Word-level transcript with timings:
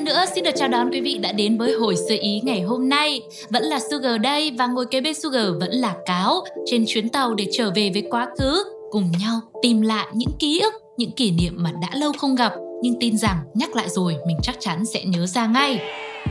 Lần 0.00 0.04
nữa 0.04 0.24
xin 0.34 0.44
được 0.44 0.50
chào 0.56 0.68
đón 0.68 0.90
quý 0.90 1.00
vị 1.00 1.18
đã 1.18 1.32
đến 1.32 1.58
với 1.58 1.72
hồi 1.72 1.96
sơ 1.96 2.14
ý 2.20 2.40
ngày 2.44 2.60
hôm 2.60 2.88
nay. 2.88 3.22
Vẫn 3.50 3.62
là 3.62 3.80
Sugar 3.90 4.20
đây 4.20 4.50
và 4.50 4.66
ngồi 4.66 4.86
kế 4.90 5.00
bên 5.00 5.14
Sugar 5.14 5.46
vẫn 5.60 5.70
là 5.70 5.96
Cáo 6.06 6.44
trên 6.66 6.84
chuyến 6.86 7.08
tàu 7.08 7.34
để 7.34 7.46
trở 7.52 7.70
về 7.74 7.90
với 7.92 8.02
quá 8.10 8.28
khứ, 8.38 8.64
cùng 8.90 9.10
nhau 9.20 9.40
tìm 9.62 9.80
lại 9.80 10.06
những 10.12 10.30
ký 10.38 10.60
ức, 10.60 10.74
những 10.96 11.10
kỷ 11.10 11.30
niệm 11.30 11.52
mà 11.56 11.72
đã 11.82 11.88
lâu 11.94 12.12
không 12.18 12.34
gặp 12.34 12.52
nhưng 12.82 12.94
tin 13.00 13.18
rằng 13.18 13.36
nhắc 13.54 13.76
lại 13.76 13.88
rồi 13.88 14.16
mình 14.26 14.36
chắc 14.42 14.56
chắn 14.60 14.84
sẽ 14.84 15.04
nhớ 15.04 15.26
ra 15.26 15.46
ngay. 15.46 15.80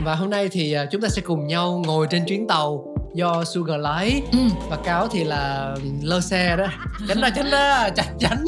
Và 0.04 0.14
hôm 0.14 0.30
nay 0.30 0.48
thì 0.48 0.72
à, 0.72 0.86
chúng 0.90 1.00
ta 1.00 1.08
sẽ 1.08 1.22
cùng 1.22 1.46
nhau 1.46 1.82
ngồi 1.86 2.06
trên 2.10 2.22
chuyến 2.26 2.46
tàu 2.46 2.89
do 3.14 3.44
Sugar 3.44 3.80
lái 3.80 4.22
Ừ, 4.32 4.38
và 4.68 4.76
Cáo 4.76 5.08
thì 5.08 5.24
là 5.24 5.74
lơ 6.02 6.20
xe 6.20 6.56
đó 6.56 6.66
tránh 7.08 7.20
ra 7.20 7.30
tránh 7.30 7.50
ra 7.50 7.88
tránh 7.96 8.16
tránh 8.20 8.44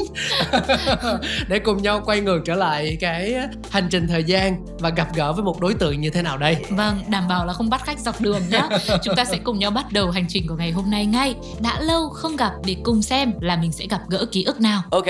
để 1.47 1.59
cùng 1.59 1.81
nhau 1.81 2.01
quay 2.05 2.21
ngược 2.21 2.39
trở 2.45 2.55
lại 2.55 2.97
cái 2.99 3.35
hành 3.71 3.87
trình 3.91 4.07
thời 4.07 4.23
gian 4.23 4.65
và 4.79 4.89
gặp 4.89 5.07
gỡ 5.15 5.33
với 5.33 5.43
một 5.43 5.61
đối 5.61 5.73
tượng 5.73 6.01
như 6.01 6.09
thế 6.09 6.21
nào 6.21 6.37
đây 6.37 6.57
vâng, 6.69 6.99
đảm 7.07 7.27
bảo 7.27 7.45
là 7.45 7.53
không 7.53 7.69
bắt 7.69 7.81
khách 7.85 7.99
dọc 7.99 8.21
đường 8.21 8.41
nhé. 8.51 8.61
Chúng 9.03 9.15
ta 9.15 9.25
sẽ 9.25 9.37
cùng 9.43 9.59
nhau 9.59 9.71
bắt 9.71 9.85
đầu 9.91 10.11
hành 10.11 10.25
trình 10.29 10.47
của 10.47 10.55
ngày 10.55 10.71
hôm 10.71 10.91
nay 10.91 11.05
ngay. 11.05 11.35
Đã 11.59 11.79
lâu 11.79 12.09
không 12.09 12.35
gặp 12.35 12.51
để 12.65 12.75
cùng 12.83 13.01
xem 13.01 13.33
là 13.39 13.55
mình 13.55 13.71
sẽ 13.71 13.85
gặp 13.89 14.01
gỡ 14.09 14.25
ký 14.31 14.43
ức 14.43 14.61
nào. 14.61 14.81
Ok. 14.91 15.05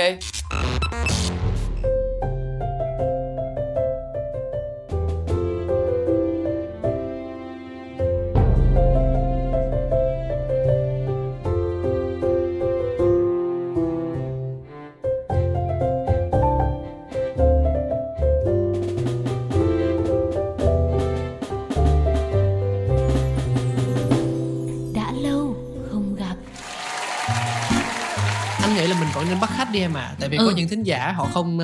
Nên 29.33 29.41
bắt 29.41 29.49
khách 29.57 29.71
đi 29.71 29.79
em 29.79 29.93
à 29.93 30.15
tại 30.19 30.29
vì 30.29 30.37
Ừ. 30.37 30.45
có 30.45 30.51
những 30.55 30.67
thính 30.69 30.83
giả 30.83 31.11
họ 31.17 31.27
không 31.33 31.59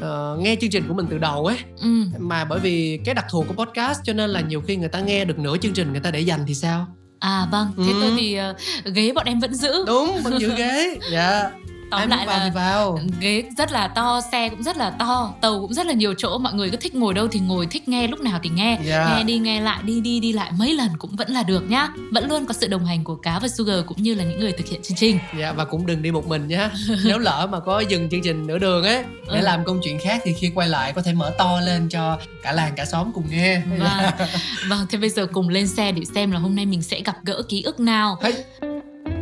ờ, 0.00 0.36
nghe 0.40 0.56
chương 0.60 0.70
trình 0.70 0.88
của 0.88 0.94
mình 0.94 1.06
từ 1.10 1.18
đầu 1.18 1.46
ấy. 1.46 1.56
Ừ, 1.82 1.88
mà 2.18 2.44
bởi 2.44 2.60
vì 2.60 3.00
cái 3.04 3.14
đặc 3.14 3.24
thù 3.30 3.44
của 3.48 3.64
podcast 3.64 4.00
cho 4.04 4.12
nên 4.12 4.30
là 4.30 4.40
nhiều 4.40 4.60
khi 4.60 4.76
người 4.76 4.88
ta 4.88 5.00
nghe 5.00 5.24
được 5.24 5.38
nửa 5.38 5.56
chương 5.58 5.72
trình 5.72 5.90
người 5.92 6.00
ta 6.00 6.10
để 6.10 6.20
dành 6.20 6.44
thì 6.46 6.54
sao? 6.54 6.86
À 7.20 7.46
vâng, 7.52 7.68
thế 7.76 7.92
Ừ. 7.92 7.98
tôi 8.00 8.10
thì 8.18 8.34
ờ, 8.34 8.54
ghế 8.94 9.12
bọn 9.12 9.26
em 9.26 9.40
vẫn 9.40 9.54
giữ. 9.54 9.84
đúng 9.86 10.20
vẫn 10.22 10.38
giữ 10.40 10.54
ghế. 10.56 10.98
Dạ. 11.12 11.30
ai 11.30 11.50
Tóm 11.90 12.00
muốn 12.00 12.10
lại 12.10 12.26
vào 12.26 12.38
là 12.38 12.50
vào 12.54 12.98
ghế 13.20 13.44
rất 13.58 13.72
là 13.72 13.88
to, 13.88 14.20
xe 14.32 14.48
cũng 14.48 14.62
rất 14.62 14.76
là 14.76 14.90
to, 14.90 15.34
tàu 15.40 15.60
cũng 15.60 15.74
rất 15.74 15.86
là 15.86 15.92
nhiều 15.92 16.14
chỗ, 16.18 16.38
mọi 16.38 16.52
người 16.54 16.70
cứ 16.70 16.76
thích 16.76 16.94
ngồi 16.94 17.14
đâu 17.14 17.28
thì 17.28 17.40
ngồi, 17.40 17.66
thích 17.70 17.88
nghe 17.88 18.06
lúc 18.08 18.20
nào 18.20 18.40
thì 18.42 18.50
nghe. 18.54 18.78
Dạ. 18.84 19.14
Nghe 19.16 19.24
đi 19.24 19.38
nghe 19.38 19.60
lại, 19.60 19.78
đi 19.84 20.00
đi 20.00 20.20
đi 20.20 20.32
lại 20.32 20.50
mấy 20.58 20.74
lần 20.74 20.88
cũng 20.98 21.16
vẫn 21.16 21.30
là 21.30 21.42
được 21.42 21.70
nhá. 21.70 21.88
Vẫn 22.12 22.28
luôn 22.28 22.46
có 22.46 22.54
sự 22.54 22.68
đồng 22.68 22.84
hành 22.86 23.04
của 23.04 23.14
Cá 23.14 23.38
và 23.38 23.48
Sugar 23.48 23.78
cũng 23.86 24.02
như 24.02 24.14
là 24.14 24.24
những 24.24 24.40
người 24.40 24.52
thực 24.52 24.66
hiện 24.68 24.82
chương 24.82 24.96
trình. 24.96 25.18
Dạ 25.38 25.52
và 25.52 25.64
cũng 25.64 25.86
đừng 25.86 26.02
đi 26.02 26.10
một 26.10 26.26
mình 26.28 26.48
nhé 26.48 26.68
Nếu 27.04 27.18
lỡ 27.18 27.48
mà 27.50 27.60
có 27.60 27.80
dừng 27.80 28.10
chương 28.10 28.22
trình 28.22 28.46
nửa 28.46 28.58
đường 28.58 28.84
ấy 28.84 29.04
Để 29.32 29.38
Ừ. 29.38 29.44
làm 29.44 29.64
câu 29.64 29.78
chuyện 29.84 29.98
khác 30.04 30.20
thì 30.24 30.32
khi 30.32 30.50
quay 30.54 30.68
lại 30.68 30.92
có 30.92 31.02
thể 31.02 31.12
mở 31.12 31.32
to 31.38 31.60
lên 31.60 31.88
cho 31.88 32.18
cả 32.42 32.52
làng 32.52 32.72
cả 32.76 32.84
xóm 32.84 33.12
cùng 33.14 33.24
nghe 33.30 33.62
Vâng, 33.78 34.28
vâng 34.68 34.86
thế 34.90 34.98
bây 34.98 35.10
giờ 35.10 35.26
cùng 35.32 35.48
lên 35.48 35.68
xe 35.68 35.92
để 35.92 36.02
xem 36.14 36.30
là 36.30 36.38
hôm 36.38 36.54
nay 36.56 36.66
mình 36.66 36.82
sẽ 36.82 37.00
gặp 37.00 37.16
gỡ 37.24 37.42
ký 37.48 37.62
ức 37.62 37.80
nào. 37.80 38.18
Hey. 38.22 38.32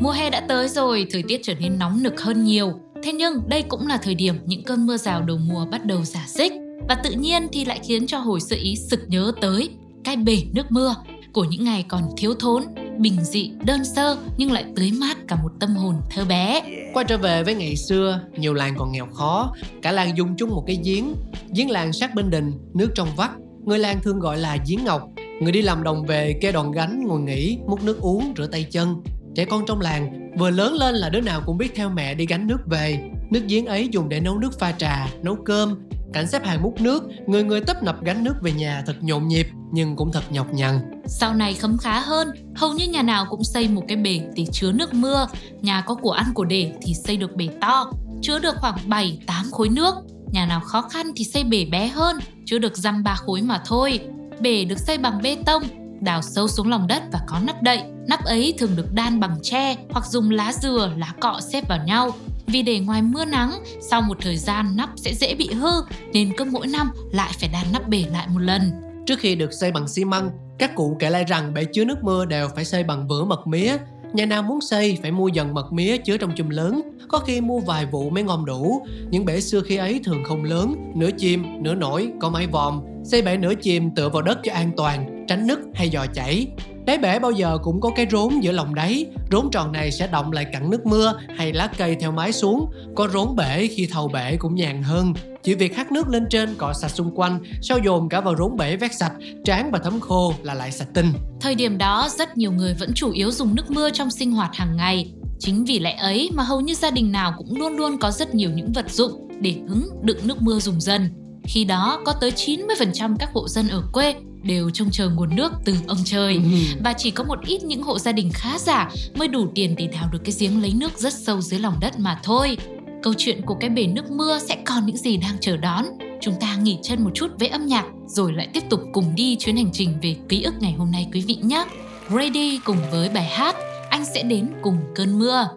Mùa 0.00 0.10
hè 0.10 0.30
đã 0.30 0.40
tới 0.40 0.68
rồi, 0.68 1.06
thời 1.10 1.22
tiết 1.22 1.40
trở 1.42 1.54
nên 1.60 1.78
nóng 1.78 2.02
nực 2.02 2.20
hơn 2.20 2.44
nhiều. 2.44 2.72
Thế 3.02 3.12
nhưng 3.12 3.40
đây 3.48 3.62
cũng 3.62 3.86
là 3.86 3.96
thời 3.96 4.14
điểm 4.14 4.34
những 4.44 4.64
cơn 4.64 4.86
mưa 4.86 4.96
rào 4.96 5.22
đầu 5.22 5.38
mùa 5.48 5.66
bắt 5.70 5.84
đầu 5.84 6.04
giả 6.04 6.24
dích 6.28 6.52
và 6.88 6.94
tự 6.94 7.10
nhiên 7.10 7.48
thì 7.52 7.64
lại 7.64 7.80
khiến 7.82 8.06
cho 8.06 8.18
hồi 8.18 8.40
sự 8.40 8.56
ý 8.62 8.76
sực 8.76 9.00
nhớ 9.08 9.32
tới 9.40 9.70
cái 10.04 10.16
bể 10.16 10.42
nước 10.52 10.66
mưa 10.70 10.94
của 11.32 11.44
những 11.44 11.64
ngày 11.64 11.84
còn 11.88 12.02
thiếu 12.16 12.34
thốn, 12.34 12.64
bình 12.98 13.24
dị, 13.24 13.50
đơn 13.64 13.84
sơ 13.84 14.16
nhưng 14.36 14.52
lại 14.52 14.64
tưới 14.76 14.92
mát 15.00 15.18
cả 15.28 15.36
một 15.42 15.52
tâm 15.60 15.76
hồn 15.76 15.94
thơ 16.10 16.24
bé. 16.24 16.62
Quay 16.94 17.04
trở 17.08 17.18
về 17.18 17.44
với 17.44 17.54
ngày 17.54 17.76
xưa 17.76 18.20
Nhiều 18.36 18.54
làng 18.54 18.74
còn 18.78 18.92
nghèo 18.92 19.06
khó. 19.06 19.54
Cả 19.82 19.92
làng 19.92 20.16
dùng 20.16 20.36
chung 20.36 20.50
một 20.50 20.64
cái 20.66 20.78
giếng 20.84 21.14
Giếng 21.56 21.70
làng 21.70 21.92
sát 21.92 22.14
bên 22.14 22.30
đình 22.30 22.52
Nước 22.74 22.88
trong 22.94 23.08
vắt. 23.16 23.30
Người 23.64 23.78
làng 23.78 24.00
thường 24.02 24.18
gọi 24.18 24.38
là 24.38 24.58
giếng 24.68 24.84
ngọc. 24.84 25.08
Người 25.42 25.52
đi 25.52 25.62
làm 25.62 25.82
đồng 25.82 26.06
về 26.06 26.38
kê 26.40 26.52
đòn 26.52 26.72
gánh 26.72 27.04
ngồi 27.06 27.20
nghỉ 27.20 27.58
Múc 27.66 27.84
nước 27.84 28.00
uống 28.00 28.32
rửa 28.36 28.46
tay 28.46 28.66
chân. 28.70 28.94
Trẻ 29.38 29.44
con 29.44 29.66
trong 29.66 29.80
làng 29.80 30.30
vừa 30.38 30.50
lớn 30.50 30.74
lên 30.74 30.94
là 30.94 31.08
đứa 31.08 31.20
nào 31.20 31.42
cũng 31.46 31.58
biết 31.58 31.72
theo 31.74 31.90
mẹ 31.90 32.14
đi 32.14 32.26
gánh 32.26 32.46
nước 32.46 32.58
về 32.66 33.10
Nước 33.30 33.40
giếng 33.48 33.66
ấy 33.66 33.88
dùng 33.92 34.08
để 34.08 34.20
nấu 34.20 34.38
nước 34.38 34.58
pha 34.58 34.72
trà, 34.72 35.08
nấu 35.22 35.36
cơm 35.44 35.88
Cảnh 36.12 36.26
xếp 36.26 36.44
hàng 36.44 36.62
múc 36.62 36.80
nước 36.80 37.04
Người 37.26 37.44
người 37.44 37.60
tấp 37.60 37.82
nập 37.82 38.04
gánh 38.04 38.24
nước 38.24 38.34
về 38.42 38.52
nhà 38.52 38.82
thật 38.86 38.96
nhộn 39.00 39.28
nhịp 39.28 39.46
Nhưng 39.72 39.96
cũng 39.96 40.12
thật 40.12 40.22
nhọc 40.30 40.54
nhằn 40.54 40.80
Sau 41.06 41.34
này 41.34 41.54
khấm 41.54 41.76
khá 41.78 42.00
hơn, 42.00 42.28
hầu 42.56 42.72
như 42.72 42.88
nhà 42.88 43.02
nào 43.02 43.26
cũng 43.30 43.44
xây 43.44 43.68
một 43.68 43.82
cái 43.88 43.96
bể 43.96 44.20
để 44.36 44.46
chứa 44.52 44.72
nước 44.72 44.94
mưa. 44.94 45.26
Nhà 45.60 45.80
có 45.80 45.94
của 45.94 46.12
ăn 46.12 46.26
của 46.34 46.44
để 46.44 46.72
thì 46.82 46.94
xây 46.94 47.16
được 47.16 47.36
bể 47.36 47.48
to, 47.60 47.92
chứa 48.22 48.38
được 48.38 48.54
khoảng 48.56 48.76
7-8 48.88 49.16
khối 49.50 49.68
nước. 49.68 49.94
Nhà 50.32 50.46
nào 50.46 50.60
khó 50.60 50.82
khăn 50.82 51.06
thì 51.16 51.24
xây 51.24 51.44
bể 51.44 51.64
bé 51.64 51.88
hơn, 51.88 52.16
chứa 52.46 52.58
được 52.58 52.76
dăm 52.76 53.02
ba 53.02 53.14
khối 53.14 53.42
mà 53.42 53.62
thôi. 53.66 54.00
Bể 54.40 54.64
được 54.64 54.78
xây 54.78 54.98
bằng 54.98 55.22
bê 55.22 55.36
tông, 55.46 55.62
đào 56.00 56.22
sâu 56.22 56.48
xuống 56.48 56.68
lòng 56.68 56.86
đất 56.86 57.02
và 57.12 57.20
có 57.26 57.38
nắp 57.46 57.62
đậy. 57.62 57.82
Nắp 58.08 58.24
ấy 58.24 58.54
thường 58.58 58.76
được 58.76 58.94
đan 58.94 59.20
bằng 59.20 59.36
tre 59.42 59.76
hoặc 59.90 60.06
dùng 60.06 60.30
lá 60.30 60.52
dừa, 60.52 60.92
lá 60.96 61.12
cọ 61.20 61.40
xếp 61.52 61.68
vào 61.68 61.78
nhau. 61.86 62.10
Vì 62.46 62.62
để 62.62 62.78
ngoài 62.78 63.02
mưa 63.02 63.24
nắng, 63.24 63.50
sau 63.80 64.02
một 64.02 64.18
thời 64.20 64.36
gian 64.36 64.76
nắp 64.76 64.90
sẽ 64.96 65.14
dễ 65.14 65.34
bị 65.34 65.48
hư 65.52 65.70
nên 66.12 66.32
cứ 66.36 66.44
mỗi 66.44 66.66
năm 66.66 66.90
lại 67.12 67.30
phải 67.40 67.50
đan 67.52 67.66
nắp 67.72 67.88
bể 67.88 68.04
lại 68.12 68.26
một 68.28 68.40
lần. 68.40 68.70
Trước 69.06 69.18
khi 69.18 69.34
được 69.34 69.52
xây 69.52 69.72
bằng 69.72 69.88
xi 69.88 70.04
măng, 70.04 70.30
các 70.58 70.74
cụ 70.74 70.96
kể 70.98 71.10
lại 71.10 71.24
rằng 71.24 71.54
bể 71.54 71.64
chứa 71.64 71.84
nước 71.84 72.04
mưa 72.04 72.24
đều 72.24 72.48
phải 72.54 72.64
xây 72.64 72.84
bằng 72.84 73.08
vữa 73.08 73.24
mật 73.24 73.46
mía. 73.46 73.76
Nhà 74.12 74.26
nào 74.26 74.42
muốn 74.42 74.60
xây 74.60 74.98
phải 75.02 75.10
mua 75.10 75.28
dần 75.28 75.54
mật 75.54 75.72
mía 75.72 75.96
chứa 75.96 76.16
trong 76.16 76.32
chùm 76.36 76.48
lớn, 76.48 76.82
có 77.08 77.18
khi 77.18 77.40
mua 77.40 77.58
vài 77.58 77.86
vụ 77.86 78.10
mới 78.10 78.22
ngon 78.22 78.44
đủ. 78.44 78.86
Những 79.10 79.24
bể 79.24 79.40
xưa 79.40 79.62
khi 79.66 79.76
ấy 79.76 80.00
thường 80.04 80.24
không 80.24 80.44
lớn, 80.44 80.92
nửa 80.94 81.10
chìm, 81.18 81.62
nửa 81.62 81.74
nổi, 81.74 82.08
có 82.20 82.30
mái 82.30 82.46
vòm. 82.46 82.80
Xây 83.04 83.22
bể 83.22 83.36
nửa 83.36 83.54
chìm 83.54 83.90
tựa 83.90 84.08
vào 84.08 84.22
đất 84.22 84.38
cho 84.42 84.52
an 84.52 84.70
toàn, 84.76 85.17
tránh 85.28 85.46
nứt 85.46 85.58
hay 85.74 85.88
dò 85.88 86.06
chảy. 86.14 86.46
Đáy 86.86 86.98
bể 86.98 87.18
bao 87.18 87.30
giờ 87.30 87.58
cũng 87.62 87.80
có 87.80 87.90
cái 87.96 88.06
rốn 88.10 88.40
giữa 88.40 88.52
lòng 88.52 88.74
đáy 88.74 89.06
Rốn 89.32 89.50
tròn 89.52 89.72
này 89.72 89.90
sẽ 89.90 90.06
động 90.06 90.32
lại 90.32 90.46
cặn 90.52 90.70
nước 90.70 90.86
mưa 90.86 91.12
hay 91.36 91.52
lá 91.52 91.70
cây 91.78 91.96
theo 92.00 92.12
mái 92.12 92.32
xuống 92.32 92.70
Có 92.94 93.08
rốn 93.12 93.36
bể 93.36 93.66
khi 93.66 93.86
thầu 93.86 94.08
bể 94.08 94.36
cũng 94.36 94.54
nhàn 94.54 94.82
hơn 94.82 95.14
Chỉ 95.42 95.54
việc 95.54 95.76
hắt 95.76 95.92
nước 95.92 96.08
lên 96.08 96.26
trên 96.30 96.54
cọ 96.54 96.72
sạch 96.72 96.88
xung 96.88 97.10
quanh 97.14 97.40
Sau 97.62 97.78
dồn 97.84 98.08
cả 98.08 98.20
vào 98.20 98.36
rốn 98.36 98.56
bể 98.56 98.76
vét 98.76 98.94
sạch 98.94 99.12
Tráng 99.44 99.70
và 99.70 99.78
thấm 99.78 100.00
khô 100.00 100.34
là 100.42 100.54
lại 100.54 100.72
sạch 100.72 100.88
tinh 100.94 101.12
Thời 101.40 101.54
điểm 101.54 101.78
đó, 101.78 102.08
rất 102.18 102.36
nhiều 102.36 102.52
người 102.52 102.74
vẫn 102.74 102.92
chủ 102.94 103.10
yếu 103.10 103.30
dùng 103.30 103.54
nước 103.54 103.70
mưa 103.70 103.90
trong 103.90 104.10
sinh 104.10 104.32
hoạt 104.32 104.54
hàng 104.54 104.76
ngày. 104.76 105.12
Chính 105.38 105.64
vì 105.64 105.78
lẽ 105.78 105.96
ấy 105.96 106.30
mà 106.34 106.42
hầu 106.42 106.60
như 106.60 106.74
gia 106.74 106.90
đình 106.90 107.12
nào 107.12 107.34
cũng 107.38 107.56
luôn 107.56 107.76
luôn 107.76 107.98
có 107.98 108.10
rất 108.10 108.34
nhiều 108.34 108.50
những 108.54 108.72
vật 108.72 108.90
dụng 108.90 109.28
để 109.40 109.54
hứng 109.68 109.88
đựng 110.02 110.18
nước 110.24 110.42
mưa 110.42 110.58
dùng 110.58 110.80
dần. 110.80 111.10
Khi 111.44 111.64
đó, 111.64 112.00
có 112.06 112.12
tới 112.20 112.30
90% 112.30 113.16
các 113.18 113.30
hộ 113.34 113.48
dân 113.48 113.68
ở 113.68 113.82
quê 113.92 114.14
đều 114.42 114.70
trông 114.70 114.88
chờ 114.92 115.08
nguồn 115.08 115.36
nước 115.36 115.52
từ 115.64 115.74
ông 115.86 115.98
trời. 116.04 116.40
Và 116.84 116.92
chỉ 116.92 117.10
có 117.10 117.24
một 117.24 117.38
ít 117.46 117.64
những 117.64 117.82
hộ 117.82 117.98
gia 117.98 118.12
đình 118.12 118.30
khá 118.34 118.58
giả 118.58 118.90
mới 119.14 119.28
đủ 119.28 119.46
tiền 119.54 119.74
để 119.78 119.86
đào 119.86 120.08
được 120.12 120.18
cái 120.24 120.34
giếng 120.38 120.62
lấy 120.62 120.72
nước 120.74 120.98
rất 120.98 121.12
sâu 121.12 121.40
dưới 121.40 121.60
lòng 121.60 121.74
đất 121.80 121.98
mà 121.98 122.20
thôi. 122.22 122.56
Câu 123.02 123.14
chuyện 123.18 123.42
của 123.42 123.54
cái 123.54 123.70
bể 123.70 123.86
nước 123.86 124.10
mưa 124.10 124.38
sẽ 124.48 124.56
còn 124.66 124.86
những 124.86 124.96
gì 124.96 125.16
đang 125.16 125.36
chờ 125.40 125.56
đón. 125.56 125.84
Chúng 126.20 126.34
ta 126.40 126.56
nghỉ 126.56 126.78
chân 126.82 127.04
một 127.04 127.10
chút 127.14 127.30
với 127.38 127.48
âm 127.48 127.66
nhạc 127.66 127.84
rồi 128.06 128.32
lại 128.32 128.48
tiếp 128.52 128.62
tục 128.70 128.80
cùng 128.92 129.14
đi 129.14 129.36
chuyến 129.36 129.56
hành 129.56 129.70
trình 129.72 129.98
về 130.02 130.16
ký 130.28 130.42
ức 130.42 130.54
ngày 130.60 130.72
hôm 130.72 130.90
nay 130.90 131.08
quý 131.12 131.20
vị 131.20 131.38
nhé. 131.42 131.64
Ready 132.10 132.58
cùng 132.64 132.76
với 132.90 133.08
bài 133.08 133.28
hát 133.28 133.56
Anh 133.90 134.04
sẽ 134.14 134.22
đến 134.22 134.48
cùng 134.62 134.76
cơn 134.94 135.18
mưa. 135.18 135.48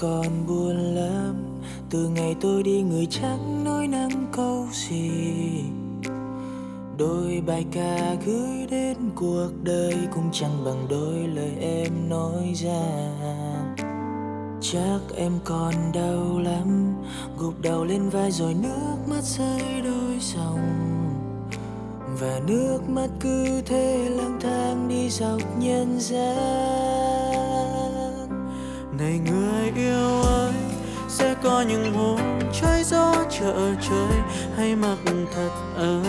Còn 0.00 0.46
buồn 0.46 0.76
lắm. 0.76 1.34
Từ 1.90 2.08
ngày 2.08 2.36
tôi 2.40 2.62
đi, 2.62 2.82
người 2.82 3.06
chẳng 3.10 3.64
nói 3.64 3.86
năng 3.88 4.26
câu 4.32 4.66
gì? 4.72 5.10
Đôi 6.98 7.42
bài 7.46 7.66
ca 7.72 8.14
gửi 8.26 8.66
đến 8.70 8.96
cuộc 9.14 9.48
đời 9.62 9.96
cũng 10.14 10.28
chẳng 10.32 10.64
bằng 10.64 10.86
đôi 10.90 11.28
lời 11.34 11.52
em 11.60 12.08
nói 12.08 12.52
ra. 12.54 13.12
Chắc 14.60 15.00
em 15.16 15.32
còn 15.44 15.74
đau 15.94 16.38
lắm, 16.38 16.94
gục 17.38 17.54
đầu 17.62 17.84
lên 17.84 18.08
vai 18.08 18.30
rồi 18.30 18.54
nước 18.54 18.96
mắt 19.10 19.22
rơi 19.22 19.82
đôi 19.84 20.18
dòng. 20.20 20.68
Và 22.20 22.40
nước 22.46 22.78
mắt 22.88 23.08
cứ 23.20 23.62
thế 23.66 24.08
lang 24.10 24.38
thang 24.40 24.88
đi 24.88 25.10
dọc 25.10 25.58
nhân 25.58 25.96
gian 26.00 26.87
này 28.98 29.20
người 29.30 29.72
yêu 29.76 30.22
ơi, 30.22 30.52
sẽ 31.08 31.34
có 31.42 31.64
những 31.68 31.94
hôm 31.94 32.20
trái 32.60 32.84
gió 32.84 33.14
chợ 33.30 33.74
trời 33.88 34.20
hay 34.56 34.76
mặc 34.76 34.96
thật 35.34 35.50
ấm. 35.76 36.04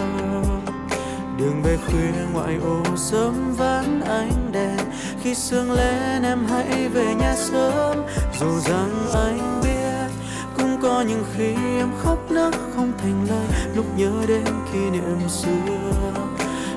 Đường 1.38 1.62
về 1.64 1.78
khuya 1.88 2.26
ngoại 2.34 2.56
ô 2.64 2.84
sớm 2.96 3.56
vắng 3.58 4.02
ánh 4.02 4.52
đèn, 4.52 4.78
khi 5.24 5.36
sương 5.36 5.72
lên 5.72 6.24
em 6.24 6.46
hãy 6.50 6.90
về 6.90 7.16
nhà 7.16 7.36
sớm. 7.36 7.98
Dù 8.40 8.60
rằng 8.60 9.06
anh 9.14 9.62
biết 9.64 10.14
cũng 10.58 10.82
có 10.82 11.02
những 11.02 11.24
khi 11.34 11.54
em 11.78 11.90
khóc 12.04 12.32
nấc 12.32 12.54
không 12.76 12.92
thành 12.98 13.26
lời, 13.30 13.48
lúc 13.76 13.86
nhớ 13.98 14.12
đến 14.28 14.46
kỷ 14.74 14.80
niệm 14.80 15.30
xưa. 15.30 16.12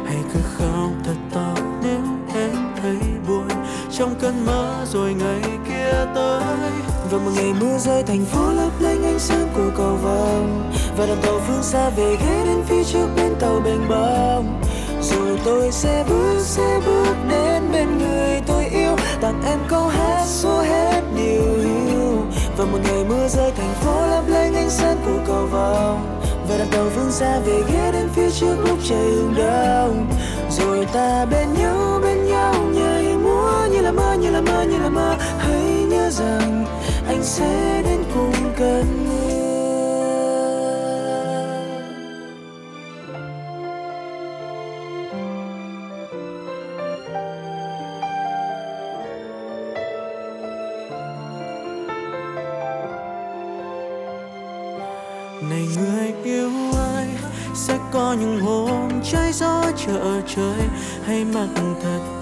Hãy 0.07 0.19
cứ 0.35 0.41
khóc 0.59 0.91
thật 1.05 1.17
to 1.35 1.55
nếu 1.83 2.01
em 2.35 2.57
thấy 2.83 2.99
buồn, 3.29 3.49
trong 3.93 4.15
cơn 4.21 4.47
mơ 4.47 4.85
rồi 4.93 5.15
ngày 5.15 5.59
kia 5.93 6.07
tới. 6.15 6.73
Và 7.11 7.19
một 7.19 7.31
ngày 7.35 7.53
mưa 7.61 7.79
rơi, 7.79 8.03
thành 8.03 8.25
phố 8.25 8.53
lấp 8.53 8.73
lánh 8.81 9.05
ánh 9.05 9.19
sáng 9.19 9.49
của 9.55 9.71
cầu 9.77 9.97
vồng. 10.03 10.73
Và 10.97 11.07
đoàn 11.07 11.19
tàu 11.23 11.41
phương 11.47 11.63
xa 11.63 11.91
về 11.91 12.17
ghé 12.17 12.45
đến 12.47 12.63
phía 12.67 12.85
trước 12.85 13.09
bên 13.17 13.35
tàu 13.41 13.61
bềnh 13.65 13.89
bông 13.89 14.63
rồi 15.03 15.39
tôi 15.45 15.71
sẽ 15.71 16.05
bước 16.09 16.41
sẽ 16.41 16.81
bước 16.87 17.15
đến 17.31 17.63
bên 17.73 17.99
người 17.99 18.41
tôi 18.47 18.65
yêu. 18.65 18.97
Tặng 19.21 19.43
em 19.47 19.59
câu 19.69 19.89
hát 19.89 20.25
số 20.27 20.61
hết 20.61 21.03
điều. 21.17 21.43
Hiu 21.43 22.25
và 22.57 22.65
một 22.65 22.79
ngày 22.85 23.05
mưa 23.09 23.29
rơi, 23.29 23.53
thành 23.57 23.75
phố 23.75 24.07
lấp 24.07 24.25
lánh 24.29 24.55
ánh 24.55 24.71
sáng 24.71 24.97
của 25.07 25.19
cầu 25.27 25.47
vồng. 25.47 26.21
Và 26.49 26.57
đoàn 26.57 26.69
tàu 26.71 26.85
phương 26.95 27.13
xa 27.13 27.39
về 27.47 27.63
ghé 27.73 27.93
đến 27.93 28.09
phía 28.15 28.31
trước 28.31 28.57
lúc 28.67 28.79
trời 28.89 29.11
hừng 29.11 29.35
đông. 29.37 30.07
Rồi 30.51 30.87
ta 30.93 31.27
bên 31.31 31.49
nhau 31.55 32.01
bên 32.03 32.27
nhau 32.27 32.55
nhảy 32.73 33.17
múa. 33.17 33.67
Như 33.73 33.81
là 33.81 33.93
mơ, 33.93 34.17
như 34.21 34.31
là 34.31 34.41
mơ, 34.41 34.63
như 34.63 34.79
là 34.79 34.89
mơ. 34.89 35.17
Hãy 35.39 35.72
rằng 36.19 36.67
anh 37.07 37.23
sẽ 37.23 37.83
đến 37.85 38.01
cùng 38.15 38.53
cơn 38.59 39.05
mưa 39.05 39.33
này 55.51 55.67
người 55.77 56.13
yêu 56.25 56.51
ơi 56.73 57.07
sẽ 57.55 57.79
có 57.93 58.17
những 58.21 58.41
hôm 58.41 58.91
trái 59.13 59.33
gió 59.33 59.65
chợ 59.87 60.21
trời 60.37 60.69
hay 61.05 61.25
mặc 61.25 61.49
thật 61.83 62.22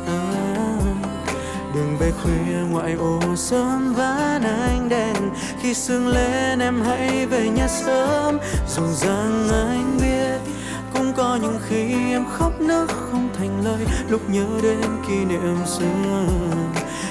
đường 2.10 2.18
khuya 2.22 2.56
ngoại 2.70 2.92
ô 2.92 3.20
sớm 3.36 3.94
ván 3.94 4.42
ánh 4.42 4.88
đèn. 4.88 5.14
Khi 5.62 5.74
sương 5.74 6.08
lên 6.08 6.58
em 6.58 6.82
hãy 6.82 7.26
về 7.26 7.48
nhà 7.48 7.68
sớm. 7.68 8.38
Dù 8.68 8.82
rằng 8.92 9.48
anh 9.50 9.98
biết 10.02 10.52
cũng 10.94 11.12
có 11.16 11.38
những 11.42 11.58
khi 11.68 12.12
em 12.12 12.24
khóc 12.32 12.60
nước 12.60 12.86
không 12.88 13.28
thành 13.38 13.64
lời. 13.64 13.86
Lúc 14.08 14.20
nhớ 14.30 14.46
đến 14.62 14.80
kỷ 15.08 15.24
niệm 15.24 15.56
xưa, 15.66 16.24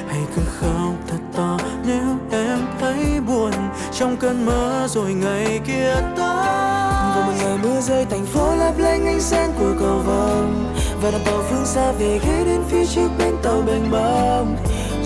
hãy 0.07 0.21
cứ 0.35 0.41
khóc 0.59 0.93
thật 1.07 1.19
to 1.35 1.57
nếu 1.85 2.17
em 2.31 2.59
thấy 2.79 3.19
buồn. 3.27 3.51
Trong 3.99 4.17
cơn 4.17 4.45
mơ 4.45 4.87
rồi 4.89 5.13
ngày 5.13 5.59
kia 5.67 5.95
tới. 6.17 6.45
Và 7.15 7.23
một 7.27 7.33
ngày 7.37 7.57
mưa 7.63 7.81
rơi, 7.81 8.05
thành 8.05 8.25
phố 8.25 8.55
lấp 8.55 8.73
lánh 8.77 9.05
ánh 9.05 9.21
sáng 9.21 9.53
của 9.59 9.73
cầu 9.79 9.99
vồng. 9.99 10.75
Và 11.01 11.11
đoàn 11.11 11.23
tàu 11.25 11.43
phương 11.49 11.65
xa 11.65 11.91
về 11.91 12.19
ghé 12.25 12.43
đến 12.45 12.61
phía 12.69 12.85
trước 12.85 13.09
bến 13.19 13.35
tàu 13.43 13.61
bềnh 13.67 13.91
bông 13.91 14.57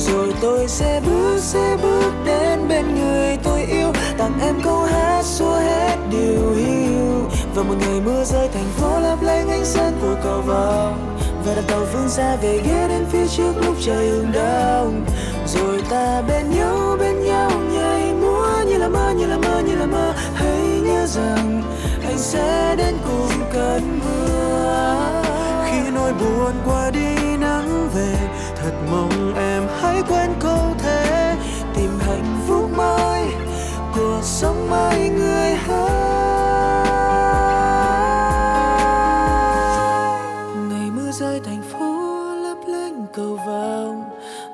rồi 0.03 0.33
tôi 0.41 0.67
sẽ 0.67 1.01
bước 1.05 1.39
sẽ 1.39 1.77
bước 1.81 2.11
đến 2.25 2.67
bên 2.67 2.95
người 2.95 3.37
tôi 3.43 3.61
yêu. 3.61 3.91
Tặng 4.17 4.39
em 4.41 4.55
câu 4.63 4.83
hát 4.83 5.25
xua 5.25 5.55
hết 5.55 5.97
điều 6.11 6.51
hiu. 6.51 7.29
Và 7.55 7.63
một 7.63 7.75
ngày 7.79 8.01
mưa 8.05 8.23
rơi, 8.23 8.47
thành 8.53 8.71
phố 8.77 8.99
lấp 8.99 9.21
lánh 9.21 9.49
ánh 9.49 9.65
sáng 9.65 9.93
của 10.01 10.15
cầu 10.23 10.41
vồng. 10.41 11.17
Và 11.45 11.53
đoàn 11.53 11.65
tàu 11.67 11.85
phương 11.93 12.09
xa 12.09 12.35
về 12.35 12.61
ghé 12.65 12.87
đến 12.87 13.05
phía 13.11 13.27
trước 13.27 13.53
lúc 13.65 13.75
trời 13.81 14.09
hừng 14.09 14.31
đông. 14.31 15.05
Rồi 15.47 15.81
ta 15.89 16.21
bên 16.27 16.51
nhau 16.51 16.97
bên 16.99 17.23
nhau 17.23 17.51
nhảy 17.71 18.13
múa. 18.13 18.47
Như 18.67 18.77
là 18.77 18.87
mơ, 18.87 19.13
như 19.17 19.25
là 19.25 19.37
mơ, 19.37 19.61
như 19.67 19.75
là 19.75 19.85
mơ. 19.85 20.13
Hãy 20.35 20.81
nhớ 20.83 21.05
rằng 21.05 21.63
anh 22.05 22.17
sẽ 22.17 22.75
đến 22.77 22.95
cùng 23.07 23.49
cơn 23.53 23.99
mưa. 23.99 25.11
Khi 25.65 25.91
nỗi 25.95 26.13
buồn 26.13 26.53
qua 26.65 26.91
đi 26.91 27.37
nắng 27.39 27.89
về, 27.95 28.15
thật 28.63 28.71
mong 28.91 29.22
sống 34.43 34.69
mới 34.69 35.09
người 35.09 35.55
hỡi 35.55 35.89
ngày 40.69 40.89
mưa 40.91 41.11
rơi, 41.11 41.41
thành 41.45 41.61
phố 41.71 41.85
lấp 42.43 42.57
lánh 42.67 43.05
cầu 43.13 43.37
vồng. 43.47 44.03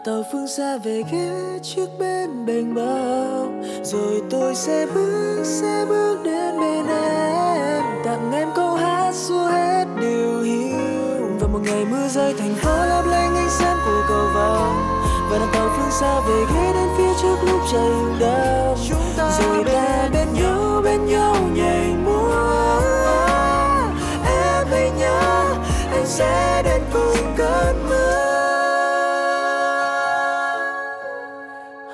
Tàu 0.06 0.24
phương 0.32 0.48
xa 0.48 0.78
về 0.78 1.04
ghé 1.12 1.60
trước 1.64 1.90
bên 2.00 2.46
bềnh 2.46 2.76
bao. 2.76 3.48
rồi 3.84 4.22
tôi 4.30 4.56
sẽ 4.56 4.86
bước 4.96 5.44
sẽ 5.44 5.86
bước 5.90 6.18
đến 6.24 6.60
bên 6.60 6.88
em. 6.88 7.84
Tặng 8.06 8.32
em 8.34 8.50
câu 8.56 8.76
hát 8.76 9.12
xua 9.16 9.48
hết 9.48 9.86
điều 10.02 10.42
hiu. 10.42 10.78
Và 11.40 11.48
một 11.48 11.60
ngày 11.64 11.86
mưa 11.86 12.08
rơi, 12.08 12.34
thành 12.40 12.56
phố 12.56 12.86
lấp 12.86 13.06
lánh 13.08 13.36
ánh 13.36 13.50
sáng 13.50 13.78
của 13.86 14.04
cầu 14.08 14.28
vồng. 14.34 14.76
Và 15.32 15.38
đoàn 15.38 15.50
tàu 15.54 15.70
phương 15.78 15.92
xa 15.92 16.20
về 16.28 16.46
ghé 16.54 16.74
đến 16.74 16.88
phía 16.98 17.14
trước 17.22 17.36
lúc 17.52 17.62
trời 17.72 18.20
đông 18.20 19.09
rồi 19.42 19.64
ta 19.64 20.10
bên 20.14 20.34
nhau 20.34 20.82
bên 20.84 21.06
nhau 21.06 21.36
nhảy 21.54 21.96
múa. 22.06 22.82
Em 24.26 24.68
hãy 24.72 24.92
nhớ, 24.98 25.56
anh 25.92 26.06
sẽ 26.06 26.62
đến 26.66 26.82
cùng 26.94 27.34
cơn 27.38 27.90
mưa. 27.90 28.26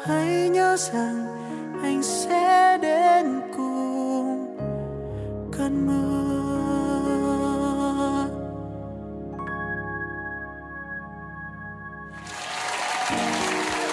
Hãy 0.06 0.50
nhớ 0.50 0.78
rằng 0.78 1.26
anh 1.84 2.04
sẽ 2.04 2.78
đến 2.82 3.42
cùng 3.58 4.58
cơn 5.58 5.88
mưa. 5.88 5.96